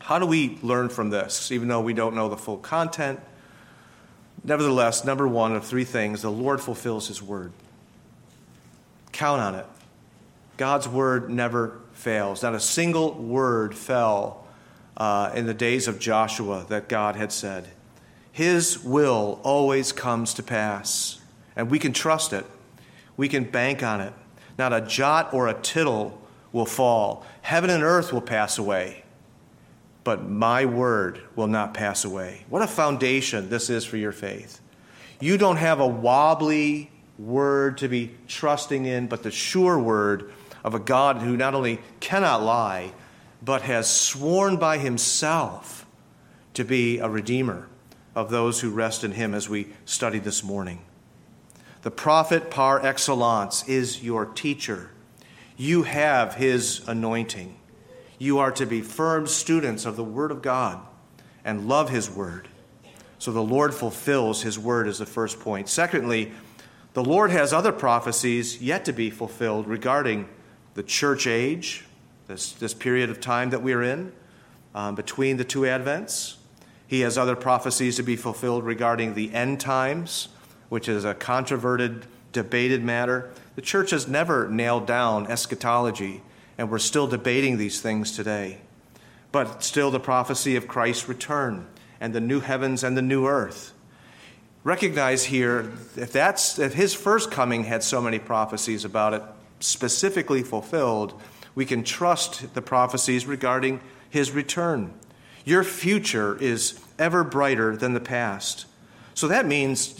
How 0.00 0.18
do 0.18 0.26
we 0.26 0.58
learn 0.62 0.88
from 0.88 1.10
this, 1.10 1.52
even 1.52 1.68
though 1.68 1.80
we 1.80 1.94
don't 1.94 2.14
know 2.14 2.28
the 2.28 2.36
full 2.36 2.58
content? 2.58 3.20
Nevertheless, 4.42 5.04
number 5.04 5.28
one 5.28 5.54
of 5.54 5.64
three 5.64 5.84
things 5.84 6.22
the 6.22 6.30
Lord 6.30 6.60
fulfills 6.60 7.08
his 7.08 7.22
word. 7.22 7.52
Count 9.12 9.40
on 9.40 9.54
it. 9.54 9.66
God's 10.56 10.88
word 10.88 11.30
never 11.30 11.80
fails. 11.92 12.42
Not 12.42 12.54
a 12.54 12.60
single 12.60 13.14
word 13.14 13.74
fell 13.74 14.46
uh, 14.96 15.32
in 15.34 15.46
the 15.46 15.54
days 15.54 15.88
of 15.88 15.98
Joshua 15.98 16.64
that 16.68 16.88
God 16.88 17.16
had 17.16 17.32
said. 17.32 17.68
His 18.32 18.82
will 18.82 19.40
always 19.42 19.92
comes 19.92 20.34
to 20.34 20.42
pass, 20.42 21.20
and 21.56 21.70
we 21.70 21.78
can 21.78 21.92
trust 21.92 22.32
it. 22.32 22.46
We 23.16 23.28
can 23.28 23.44
bank 23.44 23.82
on 23.82 24.00
it. 24.00 24.12
Not 24.58 24.72
a 24.72 24.80
jot 24.80 25.34
or 25.34 25.48
a 25.48 25.54
tittle 25.54 26.20
will 26.52 26.66
fall. 26.66 27.24
Heaven 27.42 27.70
and 27.70 27.82
earth 27.82 28.12
will 28.12 28.20
pass 28.20 28.58
away, 28.58 29.04
but 30.10 30.28
my 30.28 30.64
word 30.64 31.20
will 31.36 31.46
not 31.46 31.72
pass 31.72 32.04
away. 32.04 32.44
What 32.48 32.62
a 32.62 32.66
foundation 32.66 33.48
this 33.48 33.70
is 33.70 33.84
for 33.84 33.96
your 33.96 34.10
faith. 34.10 34.60
You 35.20 35.38
don't 35.38 35.58
have 35.58 35.78
a 35.78 35.86
wobbly 35.86 36.90
word 37.16 37.78
to 37.78 37.86
be 37.86 38.16
trusting 38.26 38.86
in, 38.86 39.06
but 39.06 39.22
the 39.22 39.30
sure 39.30 39.78
word 39.78 40.32
of 40.64 40.74
a 40.74 40.80
God 40.80 41.18
who 41.18 41.36
not 41.36 41.54
only 41.54 41.78
cannot 42.00 42.42
lie, 42.42 42.92
but 43.40 43.62
has 43.62 43.88
sworn 43.88 44.56
by 44.56 44.78
himself 44.78 45.86
to 46.54 46.64
be 46.64 46.98
a 46.98 47.08
redeemer 47.08 47.68
of 48.16 48.30
those 48.30 48.62
who 48.62 48.70
rest 48.70 49.04
in 49.04 49.12
him 49.12 49.32
as 49.32 49.48
we 49.48 49.68
study 49.84 50.18
this 50.18 50.42
morning. 50.42 50.80
The 51.82 51.92
prophet 51.92 52.50
par 52.50 52.84
excellence 52.84 53.62
is 53.68 54.02
your 54.02 54.26
teacher. 54.26 54.90
You 55.56 55.84
have 55.84 56.34
his 56.34 56.82
anointing. 56.88 57.59
You 58.20 58.38
are 58.38 58.52
to 58.52 58.66
be 58.66 58.82
firm 58.82 59.26
students 59.26 59.86
of 59.86 59.96
the 59.96 60.04
Word 60.04 60.30
of 60.30 60.42
God 60.42 60.78
and 61.42 61.66
love 61.66 61.88
his 61.88 62.10
Word. 62.10 62.48
So 63.18 63.32
the 63.32 63.42
Lord 63.42 63.72
fulfills 63.72 64.42
his 64.42 64.58
Word, 64.58 64.86
is 64.86 64.98
the 64.98 65.06
first 65.06 65.40
point. 65.40 65.70
Secondly, 65.70 66.32
the 66.92 67.02
Lord 67.02 67.30
has 67.30 67.54
other 67.54 67.72
prophecies 67.72 68.60
yet 68.60 68.84
to 68.84 68.92
be 68.92 69.08
fulfilled 69.08 69.66
regarding 69.66 70.28
the 70.74 70.82
church 70.82 71.26
age, 71.26 71.86
this, 72.26 72.52
this 72.52 72.74
period 72.74 73.08
of 73.08 73.22
time 73.22 73.48
that 73.50 73.62
we're 73.62 73.82
in 73.82 74.12
um, 74.74 74.94
between 74.96 75.38
the 75.38 75.44
two 75.44 75.60
Advents. 75.60 76.36
He 76.86 77.00
has 77.00 77.16
other 77.16 77.36
prophecies 77.36 77.96
to 77.96 78.02
be 78.02 78.16
fulfilled 78.16 78.64
regarding 78.64 79.14
the 79.14 79.32
end 79.32 79.60
times, 79.60 80.28
which 80.68 80.90
is 80.90 81.06
a 81.06 81.14
controverted, 81.14 82.04
debated 82.32 82.84
matter. 82.84 83.30
The 83.54 83.62
church 83.62 83.92
has 83.92 84.06
never 84.06 84.46
nailed 84.46 84.86
down 84.86 85.26
eschatology, 85.26 86.20
and 86.60 86.70
we're 86.70 86.78
still 86.78 87.06
debating 87.06 87.56
these 87.56 87.80
things 87.80 88.14
today. 88.14 88.58
But 89.32 89.64
still, 89.64 89.90
the 89.90 89.98
prophecy 89.98 90.56
of 90.56 90.68
Christ's 90.68 91.08
return 91.08 91.66
and 92.02 92.14
the 92.14 92.20
new 92.20 92.40
heavens 92.40 92.84
and 92.84 92.98
the 92.98 93.02
new 93.02 93.26
earth. 93.26 93.72
Recognize 94.62 95.24
here, 95.24 95.72
if, 95.96 96.12
that's, 96.12 96.58
if 96.58 96.74
his 96.74 96.92
first 96.92 97.30
coming 97.30 97.64
had 97.64 97.82
so 97.82 98.02
many 98.02 98.18
prophecies 98.18 98.84
about 98.84 99.14
it 99.14 99.22
specifically 99.60 100.42
fulfilled, 100.42 101.18
we 101.54 101.64
can 101.64 101.82
trust 101.82 102.52
the 102.52 102.60
prophecies 102.60 103.24
regarding 103.24 103.80
his 104.10 104.30
return. 104.30 104.92
Your 105.46 105.64
future 105.64 106.36
is 106.42 106.78
ever 106.98 107.24
brighter 107.24 107.74
than 107.74 107.94
the 107.94 108.00
past. 108.00 108.66
So 109.14 109.28
that 109.28 109.46
means 109.46 109.98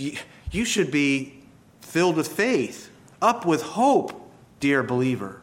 you 0.53 0.67
should 0.67 0.91
be 0.91 1.43
filled 1.81 2.17
with 2.17 2.29
faith, 2.29 2.91
up 3.23 3.47
with 3.47 3.63
hope, 3.63 4.31
dear 4.61 4.83
believer. 4.83 5.41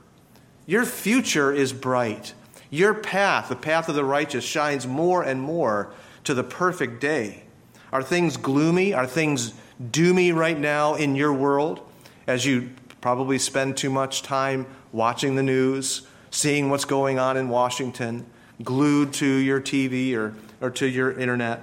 Your 0.67 0.85
future 0.85 1.51
is 1.51 1.73
bright. 1.73 2.33
Your 2.69 2.93
path, 2.93 3.49
the 3.49 3.55
path 3.55 3.89
of 3.89 3.95
the 3.95 4.03
righteous, 4.03 4.43
shines 4.43 4.85
more 4.85 5.23
and 5.23 5.41
more 5.41 5.91
to 6.25 6.33
the 6.33 6.43
perfect 6.43 7.01
day. 7.01 7.43
Are 7.91 8.03
things 8.03 8.37
gloomy? 8.37 8.93
Are 8.93 9.07
things 9.07 9.53
doomy 9.81 10.35
right 10.35 10.59
now 10.59 10.95
in 10.95 11.15
your 11.15 11.33
world 11.33 11.79
as 12.27 12.45
you 12.45 12.69
probably 12.99 13.39
spend 13.39 13.77
too 13.77 13.89
much 13.89 14.21
time 14.21 14.65
watching 14.91 15.35
the 15.35 15.43
news, 15.43 16.05
seeing 16.31 16.69
what's 16.69 16.85
going 16.85 17.17
on 17.17 17.37
in 17.37 17.47
Washington, 17.47 18.25
glued 18.63 19.13
to 19.13 19.25
your 19.25 19.61
TV 19.61 20.13
or, 20.15 20.33
or 20.59 20.69
to 20.71 20.87
your 20.87 21.17
internet. 21.17 21.61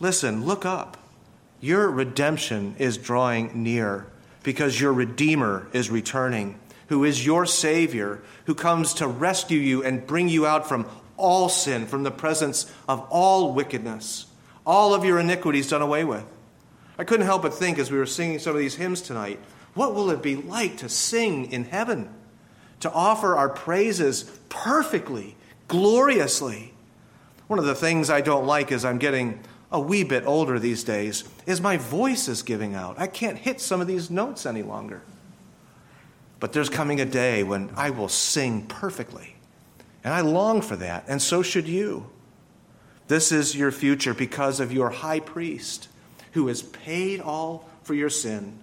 Listen, 0.00 0.44
look 0.44 0.66
up. 0.66 0.96
Your 1.60 1.90
redemption 1.90 2.74
is 2.78 2.96
drawing 2.96 3.62
near 3.62 4.06
because 4.42 4.80
your 4.80 4.92
Redeemer 4.92 5.68
is 5.72 5.90
returning, 5.90 6.58
who 6.88 7.04
is 7.04 7.24
your 7.24 7.46
Savior, 7.46 8.20
who 8.46 8.54
comes 8.54 8.94
to 8.94 9.06
rescue 9.06 9.58
you 9.58 9.82
and 9.82 10.06
bring 10.06 10.28
you 10.28 10.46
out 10.46 10.68
from 10.68 10.86
all 11.16 11.48
sin, 11.48 11.86
from 11.86 12.02
the 12.02 12.10
presence 12.10 12.72
of 12.88 13.00
all 13.10 13.52
wickedness, 13.52 14.26
all 14.66 14.94
of 14.94 15.04
your 15.04 15.18
iniquities 15.18 15.68
done 15.68 15.82
away 15.82 16.04
with. 16.04 16.24
I 16.98 17.04
couldn't 17.04 17.26
help 17.26 17.42
but 17.42 17.54
think 17.54 17.78
as 17.78 17.90
we 17.90 17.98
were 17.98 18.06
singing 18.06 18.38
some 18.38 18.54
of 18.54 18.58
these 18.58 18.74
hymns 18.74 19.00
tonight 19.00 19.38
what 19.74 19.94
will 19.94 20.10
it 20.10 20.22
be 20.22 20.34
like 20.34 20.78
to 20.78 20.88
sing 20.88 21.52
in 21.52 21.64
heaven? 21.64 22.08
To 22.80 22.90
offer 22.90 23.36
our 23.36 23.48
praises 23.48 24.24
perfectly, 24.48 25.36
gloriously. 25.68 26.74
One 27.46 27.60
of 27.60 27.64
the 27.64 27.76
things 27.76 28.10
I 28.10 28.20
don't 28.20 28.44
like 28.44 28.72
as 28.72 28.84
I'm 28.84 28.98
getting 28.98 29.38
a 29.70 29.78
wee 29.78 30.02
bit 30.02 30.26
older 30.26 30.58
these 30.58 30.82
days 30.82 31.22
is 31.46 31.60
my 31.60 31.76
voice 31.76 32.26
is 32.26 32.42
giving 32.42 32.74
out. 32.74 32.98
I 32.98 33.06
can't 33.06 33.38
hit 33.38 33.60
some 33.60 33.80
of 33.80 33.86
these 33.86 34.10
notes 34.10 34.46
any 34.46 34.62
longer. 34.64 35.02
But 36.40 36.52
there's 36.52 36.70
coming 36.70 37.00
a 37.00 37.04
day 37.04 37.42
when 37.42 37.70
I 37.76 37.90
will 37.90 38.08
sing 38.08 38.66
perfectly. 38.66 39.36
And 40.04 40.14
I 40.14 40.20
long 40.20 40.62
for 40.62 40.76
that, 40.76 41.04
and 41.08 41.20
so 41.20 41.42
should 41.42 41.68
you. 41.68 42.08
This 43.08 43.32
is 43.32 43.56
your 43.56 43.72
future 43.72 44.14
because 44.14 44.60
of 44.60 44.72
your 44.72 44.90
high 44.90 45.20
priest 45.20 45.88
who 46.32 46.46
has 46.48 46.62
paid 46.62 47.20
all 47.20 47.68
for 47.82 47.94
your 47.94 48.10
sin 48.10 48.58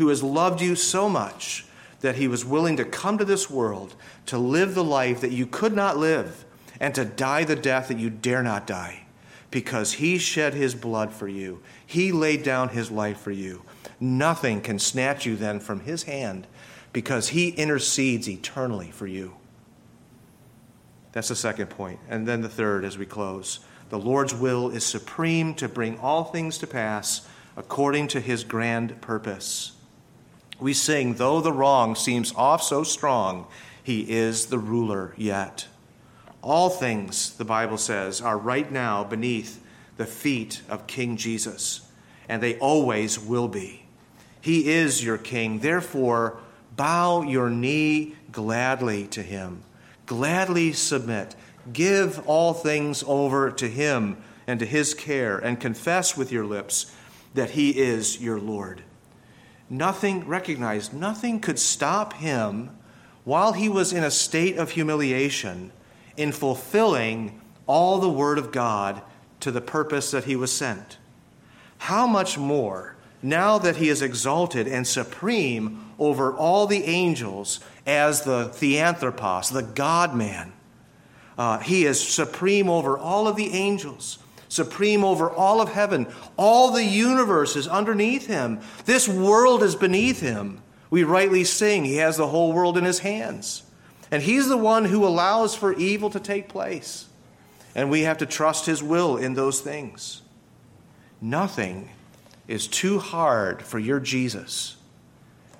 who 0.00 0.08
has 0.08 0.22
loved 0.22 0.62
you 0.62 0.74
so 0.74 1.10
much 1.10 1.66
that 2.00 2.16
he 2.16 2.26
was 2.26 2.42
willing 2.42 2.74
to 2.78 2.84
come 2.86 3.18
to 3.18 3.24
this 3.24 3.50
world 3.50 3.94
to 4.24 4.38
live 4.38 4.74
the 4.74 4.82
life 4.82 5.20
that 5.20 5.30
you 5.30 5.46
could 5.46 5.74
not 5.74 5.98
live 5.98 6.46
and 6.80 6.94
to 6.94 7.04
die 7.04 7.44
the 7.44 7.54
death 7.54 7.88
that 7.88 7.98
you 7.98 8.08
dare 8.08 8.42
not 8.42 8.66
die 8.66 9.02
because 9.50 9.92
he 9.92 10.16
shed 10.16 10.54
his 10.54 10.74
blood 10.74 11.12
for 11.12 11.28
you. 11.28 11.60
He 11.84 12.12
laid 12.12 12.42
down 12.42 12.70
his 12.70 12.90
life 12.90 13.20
for 13.20 13.30
you. 13.30 13.62
Nothing 14.00 14.62
can 14.62 14.78
snatch 14.78 15.26
you 15.26 15.36
then 15.36 15.60
from 15.60 15.80
his 15.80 16.04
hand 16.04 16.46
because 16.92 17.28
he 17.28 17.50
intercedes 17.50 18.28
eternally 18.28 18.90
for 18.90 19.06
you. 19.06 19.34
That's 21.12 21.28
the 21.28 21.36
second 21.36 21.68
point. 21.68 21.98
And 22.08 22.26
then 22.26 22.40
the 22.40 22.48
third 22.48 22.84
as 22.84 22.98
we 22.98 23.06
close. 23.06 23.60
The 23.88 23.98
Lord's 23.98 24.34
will 24.34 24.70
is 24.70 24.84
supreme 24.84 25.54
to 25.54 25.68
bring 25.68 25.98
all 25.98 26.24
things 26.24 26.58
to 26.58 26.66
pass 26.66 27.26
according 27.56 28.08
to 28.08 28.20
his 28.20 28.44
grand 28.44 29.00
purpose 29.00 29.72
we 30.60 30.74
sing, 30.74 31.14
Though 31.14 31.40
the 31.40 31.52
wrong 31.52 31.94
seems 31.94 32.34
off 32.34 32.62
so 32.62 32.84
strong, 32.84 33.46
he 33.82 34.10
is 34.10 34.46
the 34.46 34.58
ruler 34.58 35.14
yet. 35.16 35.66
All 36.42 36.70
things, 36.70 37.36
the 37.36 37.44
Bible 37.44 37.78
says, 37.78 38.20
are 38.20 38.38
right 38.38 38.70
now 38.70 39.04
beneath 39.04 39.62
the 39.96 40.06
feet 40.06 40.62
of 40.68 40.86
King 40.86 41.16
Jesus, 41.16 41.86
and 42.28 42.42
they 42.42 42.58
always 42.58 43.18
will 43.18 43.48
be. 43.48 43.86
He 44.40 44.70
is 44.70 45.04
your 45.04 45.18
king. 45.18 45.58
Therefore, 45.58 46.38
bow 46.76 47.22
your 47.22 47.50
knee 47.50 48.14
gladly 48.32 49.06
to 49.08 49.22
him. 49.22 49.62
Gladly 50.06 50.72
submit. 50.72 51.34
Give 51.72 52.26
all 52.26 52.54
things 52.54 53.04
over 53.06 53.50
to 53.50 53.68
him 53.68 54.16
and 54.46 54.58
to 54.60 54.66
his 54.66 54.94
care, 54.94 55.38
and 55.38 55.60
confess 55.60 56.16
with 56.16 56.32
your 56.32 56.44
lips 56.44 56.92
that 57.34 57.50
he 57.50 57.78
is 57.78 58.20
your 58.20 58.40
Lord 58.40 58.82
nothing 59.70 60.26
recognized, 60.26 60.92
nothing 60.92 61.40
could 61.40 61.58
stop 61.58 62.14
him 62.14 62.76
while 63.24 63.52
he 63.52 63.68
was 63.68 63.92
in 63.92 64.02
a 64.02 64.10
state 64.10 64.58
of 64.58 64.70
humiliation 64.70 65.72
in 66.16 66.32
fulfilling 66.32 67.40
all 67.66 67.98
the 67.98 68.10
Word 68.10 68.36
of 68.36 68.50
God 68.50 69.00
to 69.38 69.52
the 69.52 69.60
purpose 69.60 70.10
that 70.10 70.24
he 70.24 70.34
was 70.34 70.50
sent. 70.50 70.98
How 71.78 72.06
much 72.06 72.36
more, 72.36 72.96
now 73.22 73.58
that 73.58 73.76
he 73.76 73.88
is 73.88 74.02
exalted 74.02 74.66
and 74.66 74.86
supreme 74.86 75.89
over 76.00 76.32
all 76.34 76.66
the 76.66 76.82
angels 76.84 77.60
as 77.86 78.22
the 78.22 78.46
Theanthropos, 78.46 79.50
the 79.50 79.62
God 79.62 80.16
man, 80.16 80.52
uh, 81.38 81.58
he 81.58 81.86
is 81.86 82.06
supreme 82.06 82.68
over 82.68 82.98
all 82.98 83.28
of 83.28 83.36
the 83.36 83.52
angels 83.52 84.18
supreme 84.50 85.04
over 85.04 85.30
all 85.30 85.60
of 85.60 85.72
heaven. 85.72 86.06
All 86.36 86.72
the 86.72 86.84
universe 86.84 87.56
is 87.56 87.66
underneath 87.66 88.26
him. 88.26 88.60
This 88.84 89.08
world 89.08 89.62
is 89.62 89.76
beneath 89.76 90.20
him. 90.20 90.60
We 90.90 91.04
rightly 91.04 91.44
sing, 91.44 91.84
he 91.84 91.96
has 91.96 92.16
the 92.16 92.26
whole 92.26 92.52
world 92.52 92.76
in 92.76 92.84
his 92.84 92.98
hands. 92.98 93.62
And 94.10 94.22
he's 94.22 94.48
the 94.48 94.56
one 94.56 94.84
who 94.84 95.06
allows 95.06 95.54
for 95.54 95.72
evil 95.74 96.10
to 96.10 96.20
take 96.20 96.48
place. 96.48 97.08
And 97.76 97.90
we 97.90 98.02
have 98.02 98.18
to 98.18 98.26
trust 98.26 98.66
his 98.66 98.82
will 98.82 99.16
in 99.16 99.34
those 99.34 99.60
things. 99.60 100.22
Nothing 101.20 101.90
is 102.48 102.66
too 102.66 102.98
hard 102.98 103.62
for 103.62 103.78
your 103.78 104.00
Jesus. 104.00 104.76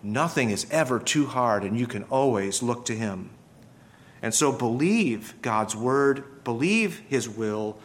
Nothing 0.03 0.51
is 0.51 0.67
ever 0.71 0.99
too 0.99 1.27
hard, 1.27 1.65
and 1.65 1.79
you 1.79 1.87
can 1.87 2.05
always 2.05 2.63
look 2.63 2.85
to 2.87 2.97
him. 2.97 3.31
And 4.23 4.35
so 4.35 4.53
believe 4.53 5.35
God's 5.43 5.77
word, 5.77 6.45
believe 6.45 7.03
his 7.09 7.29
will, 7.29 7.79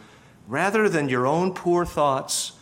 rather 0.46 0.88
than 0.88 1.08
your 1.08 1.26
own 1.26 1.52
poor 1.52 1.84
thoughts 1.84 2.52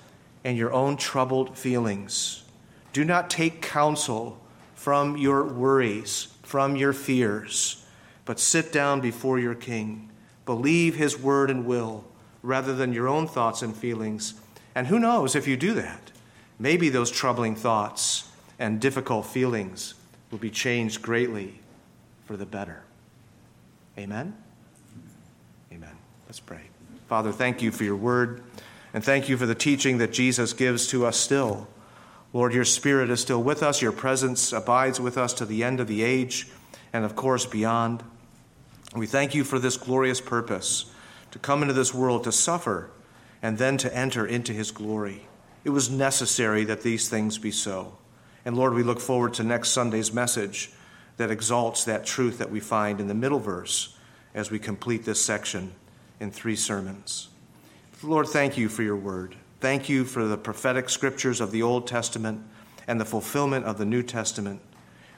and 0.45 0.57
your 0.57 0.73
own 0.73 0.97
troubled 0.97 1.57
feelings. 1.57 2.45
Do 2.93 3.05
not 3.05 3.31
take 3.31 3.63
counsel 3.63 4.41
from 4.75 5.17
your 5.17 5.45
worries, 5.45 6.29
from 6.43 6.77
your 6.77 6.93
fears, 6.93 7.85
but 8.25 8.39
sit 8.39 8.73
down 8.73 9.01
before 9.01 9.39
your 9.39 9.55
King. 9.55 10.11
Believe 10.47 10.97
his 10.97 11.19
word 11.19 11.51
and 11.51 11.65
will 11.65 12.05
rather 12.43 12.75
than 12.75 12.93
your 12.93 13.09
own 13.09 13.27
thoughts 13.27 13.63
and 13.63 13.75
feelings. 13.75 14.35
And 14.75 14.87
who 14.87 14.99
knows 14.99 15.35
if 15.35 15.49
you 15.49 15.57
do 15.57 15.73
that? 15.75 16.13
Maybe 16.59 16.89
those 16.89 17.11
troubling 17.11 17.57
thoughts 17.57 18.31
and 18.59 18.81
difficult 18.81 19.27
feelings 19.27 19.95
will 20.31 20.39
be 20.39 20.51
changed 20.51 21.03
greatly 21.03 21.61
for 22.27 22.37
the 22.37 22.47
better. 22.47 22.83
Amen? 23.99 24.37
Amen. 25.73 25.97
Let's 26.27 26.41
pray. 26.41 26.63
Father, 27.09 27.33
thank 27.33 27.63
you 27.63 27.71
for 27.71 27.85
your 27.85 27.97
word, 27.97 28.43
and 28.93 29.05
thank 29.05 29.29
you 29.29 29.37
for 29.37 29.47
the 29.47 29.55
teaching 29.55 29.99
that 29.99 30.13
Jesus 30.13 30.53
gives 30.53 30.89
to 30.89 31.07
us 31.07 31.17
still. 31.17 31.69
Lord, 32.33 32.53
your 32.53 32.65
Spirit 32.65 33.11
is 33.11 33.21
still 33.21 33.43
with 33.43 33.63
us, 33.63 33.81
your 33.81 33.93
presence 33.93 34.53
abides 34.53 34.99
with 34.99 35.17
us 35.17 35.33
to 35.35 35.47
the 35.47 35.63
end 35.63 35.79
of 35.79 35.87
the 35.87 36.03
age, 36.03 36.49
and 36.93 37.05
of 37.05 37.15
course 37.15 37.47
beyond. 37.47 38.03
We 38.95 39.07
thank 39.07 39.35
you 39.35 39.45
for 39.45 39.59
this 39.59 39.77
glorious 39.77 40.21
purpose 40.21 40.87
to 41.31 41.39
come 41.39 41.63
into 41.63 41.75
this 41.75 41.93
world 41.93 42.25
to 42.25 42.33
suffer 42.33 42.91
and 43.43 43.59
then 43.59 43.77
to 43.79 43.95
enter 43.95 44.27
into 44.27 44.53
his 44.53 44.71
glory. 44.71 45.27
It 45.65 45.71
was 45.71 45.91
necessary 45.91 46.65
that 46.65 46.83
these 46.83 47.09
things 47.09 47.39
be 47.39 47.51
so. 47.51 47.99
And 48.45 48.57
Lord, 48.57 48.75
we 48.75 48.83
look 48.83 49.01
forward 49.01 49.35
to 49.35 49.43
next 49.43 49.71
Sunday's 49.71 50.13
message 50.13 50.71
that 51.17 51.31
exalts 51.31 51.85
that 51.85 52.05
truth 52.05 52.39
that 52.39 52.51
we 52.51 52.61
find 52.61 53.01
in 53.01 53.09
the 53.09 53.15
middle 53.15 53.39
verse 53.39 53.97
as 54.35 54.51
we 54.51 54.59
complete 54.59 55.05
this 55.05 55.23
section 55.23 55.73
in 56.21 56.31
three 56.31 56.57
sermons. 56.57 57.29
Lord, 58.03 58.27
thank 58.27 58.59
you 58.59 58.69
for 58.69 58.83
your 58.83 58.97
word. 58.97 59.37
Thank 59.61 59.89
you 59.89 60.05
for 60.05 60.27
the 60.27 60.37
prophetic 60.37 60.91
scriptures 60.91 61.41
of 61.41 61.51
the 61.51 61.63
Old 61.63 61.87
Testament 61.87 62.43
and 62.87 63.01
the 63.01 63.07
fulfillment 63.07 63.65
of 63.65 63.79
the 63.79 63.87
New 63.87 64.03
Testament. 64.03 64.61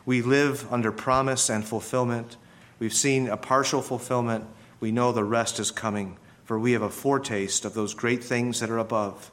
We 0.05 0.23
live 0.23 0.73
under 0.73 0.93
promise 0.93 1.51
and 1.51 1.65
fulfillment. 1.65 2.37
We've 2.79 2.95
seen 2.95 3.29
a 3.29 3.37
partial 3.37 3.83
fulfillment. 3.83 4.45
We 4.79 4.93
know 4.93 5.11
the 5.11 5.25
rest 5.25 5.59
is 5.59 5.73
coming, 5.73 6.17
for 6.45 6.61
we 6.61 6.73
have 6.73 6.83
a 6.83 6.91
foretaste 6.91 7.65
of 7.65 7.75
those 7.75 7.93
great 7.93 8.23
things 8.23 8.61
that 8.61 8.71
are 8.71 8.79
above. 8.79 9.33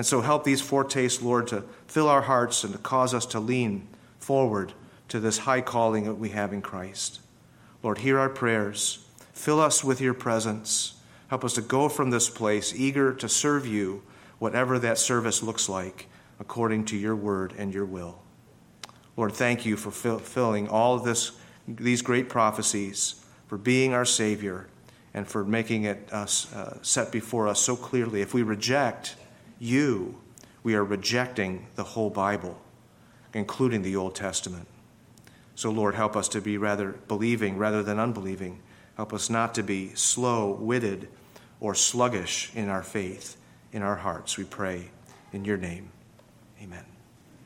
And 0.00 0.06
so 0.06 0.22
help 0.22 0.44
these 0.44 0.62
foretastes, 0.62 1.20
Lord, 1.20 1.48
to 1.48 1.62
fill 1.86 2.08
our 2.08 2.22
hearts 2.22 2.64
and 2.64 2.72
to 2.72 2.78
cause 2.78 3.12
us 3.12 3.26
to 3.26 3.38
lean 3.38 3.86
forward 4.18 4.72
to 5.08 5.20
this 5.20 5.36
high 5.36 5.60
calling 5.60 6.04
that 6.04 6.14
we 6.14 6.30
have 6.30 6.54
in 6.54 6.62
Christ. 6.62 7.20
Lord, 7.82 7.98
hear 7.98 8.18
our 8.18 8.30
prayers. 8.30 9.04
Fill 9.34 9.60
us 9.60 9.84
with 9.84 10.00
your 10.00 10.14
presence. 10.14 10.94
Help 11.28 11.44
us 11.44 11.52
to 11.52 11.60
go 11.60 11.90
from 11.90 12.08
this 12.08 12.30
place 12.30 12.72
eager 12.74 13.12
to 13.12 13.28
serve 13.28 13.66
you, 13.66 14.02
whatever 14.38 14.78
that 14.78 14.96
service 14.96 15.42
looks 15.42 15.68
like, 15.68 16.06
according 16.38 16.86
to 16.86 16.96
your 16.96 17.14
word 17.14 17.52
and 17.58 17.74
your 17.74 17.84
will. 17.84 18.22
Lord, 19.18 19.34
thank 19.34 19.66
you 19.66 19.76
for 19.76 19.90
fulfilling 19.90 20.66
all 20.66 20.94
of 20.94 21.04
this, 21.04 21.32
these 21.68 22.00
great 22.00 22.30
prophecies, 22.30 23.22
for 23.48 23.58
being 23.58 23.92
our 23.92 24.06
Savior, 24.06 24.66
and 25.12 25.28
for 25.28 25.44
making 25.44 25.84
it 25.84 26.10
us, 26.10 26.50
uh, 26.54 26.78
set 26.80 27.12
before 27.12 27.46
us 27.46 27.60
so 27.60 27.76
clearly. 27.76 28.22
If 28.22 28.32
we 28.32 28.42
reject 28.42 29.16
you, 29.60 30.20
we 30.64 30.74
are 30.74 30.82
rejecting 30.82 31.68
the 31.76 31.84
whole 31.84 32.10
Bible, 32.10 32.60
including 33.32 33.82
the 33.82 33.94
Old 33.94 34.16
Testament. 34.16 34.66
So, 35.54 35.70
Lord, 35.70 35.94
help 35.94 36.16
us 36.16 36.28
to 36.30 36.40
be 36.40 36.58
rather 36.58 36.92
believing 37.06 37.58
rather 37.58 37.82
than 37.82 38.00
unbelieving. 38.00 38.60
Help 38.96 39.12
us 39.12 39.30
not 39.30 39.54
to 39.54 39.62
be 39.62 39.94
slow 39.94 40.50
witted 40.52 41.08
or 41.60 41.74
sluggish 41.74 42.50
in 42.54 42.68
our 42.68 42.82
faith, 42.82 43.36
in 43.72 43.82
our 43.82 43.96
hearts. 43.96 44.36
We 44.36 44.44
pray 44.44 44.90
in 45.32 45.44
your 45.44 45.58
name. 45.58 45.90
Amen. 46.62 46.89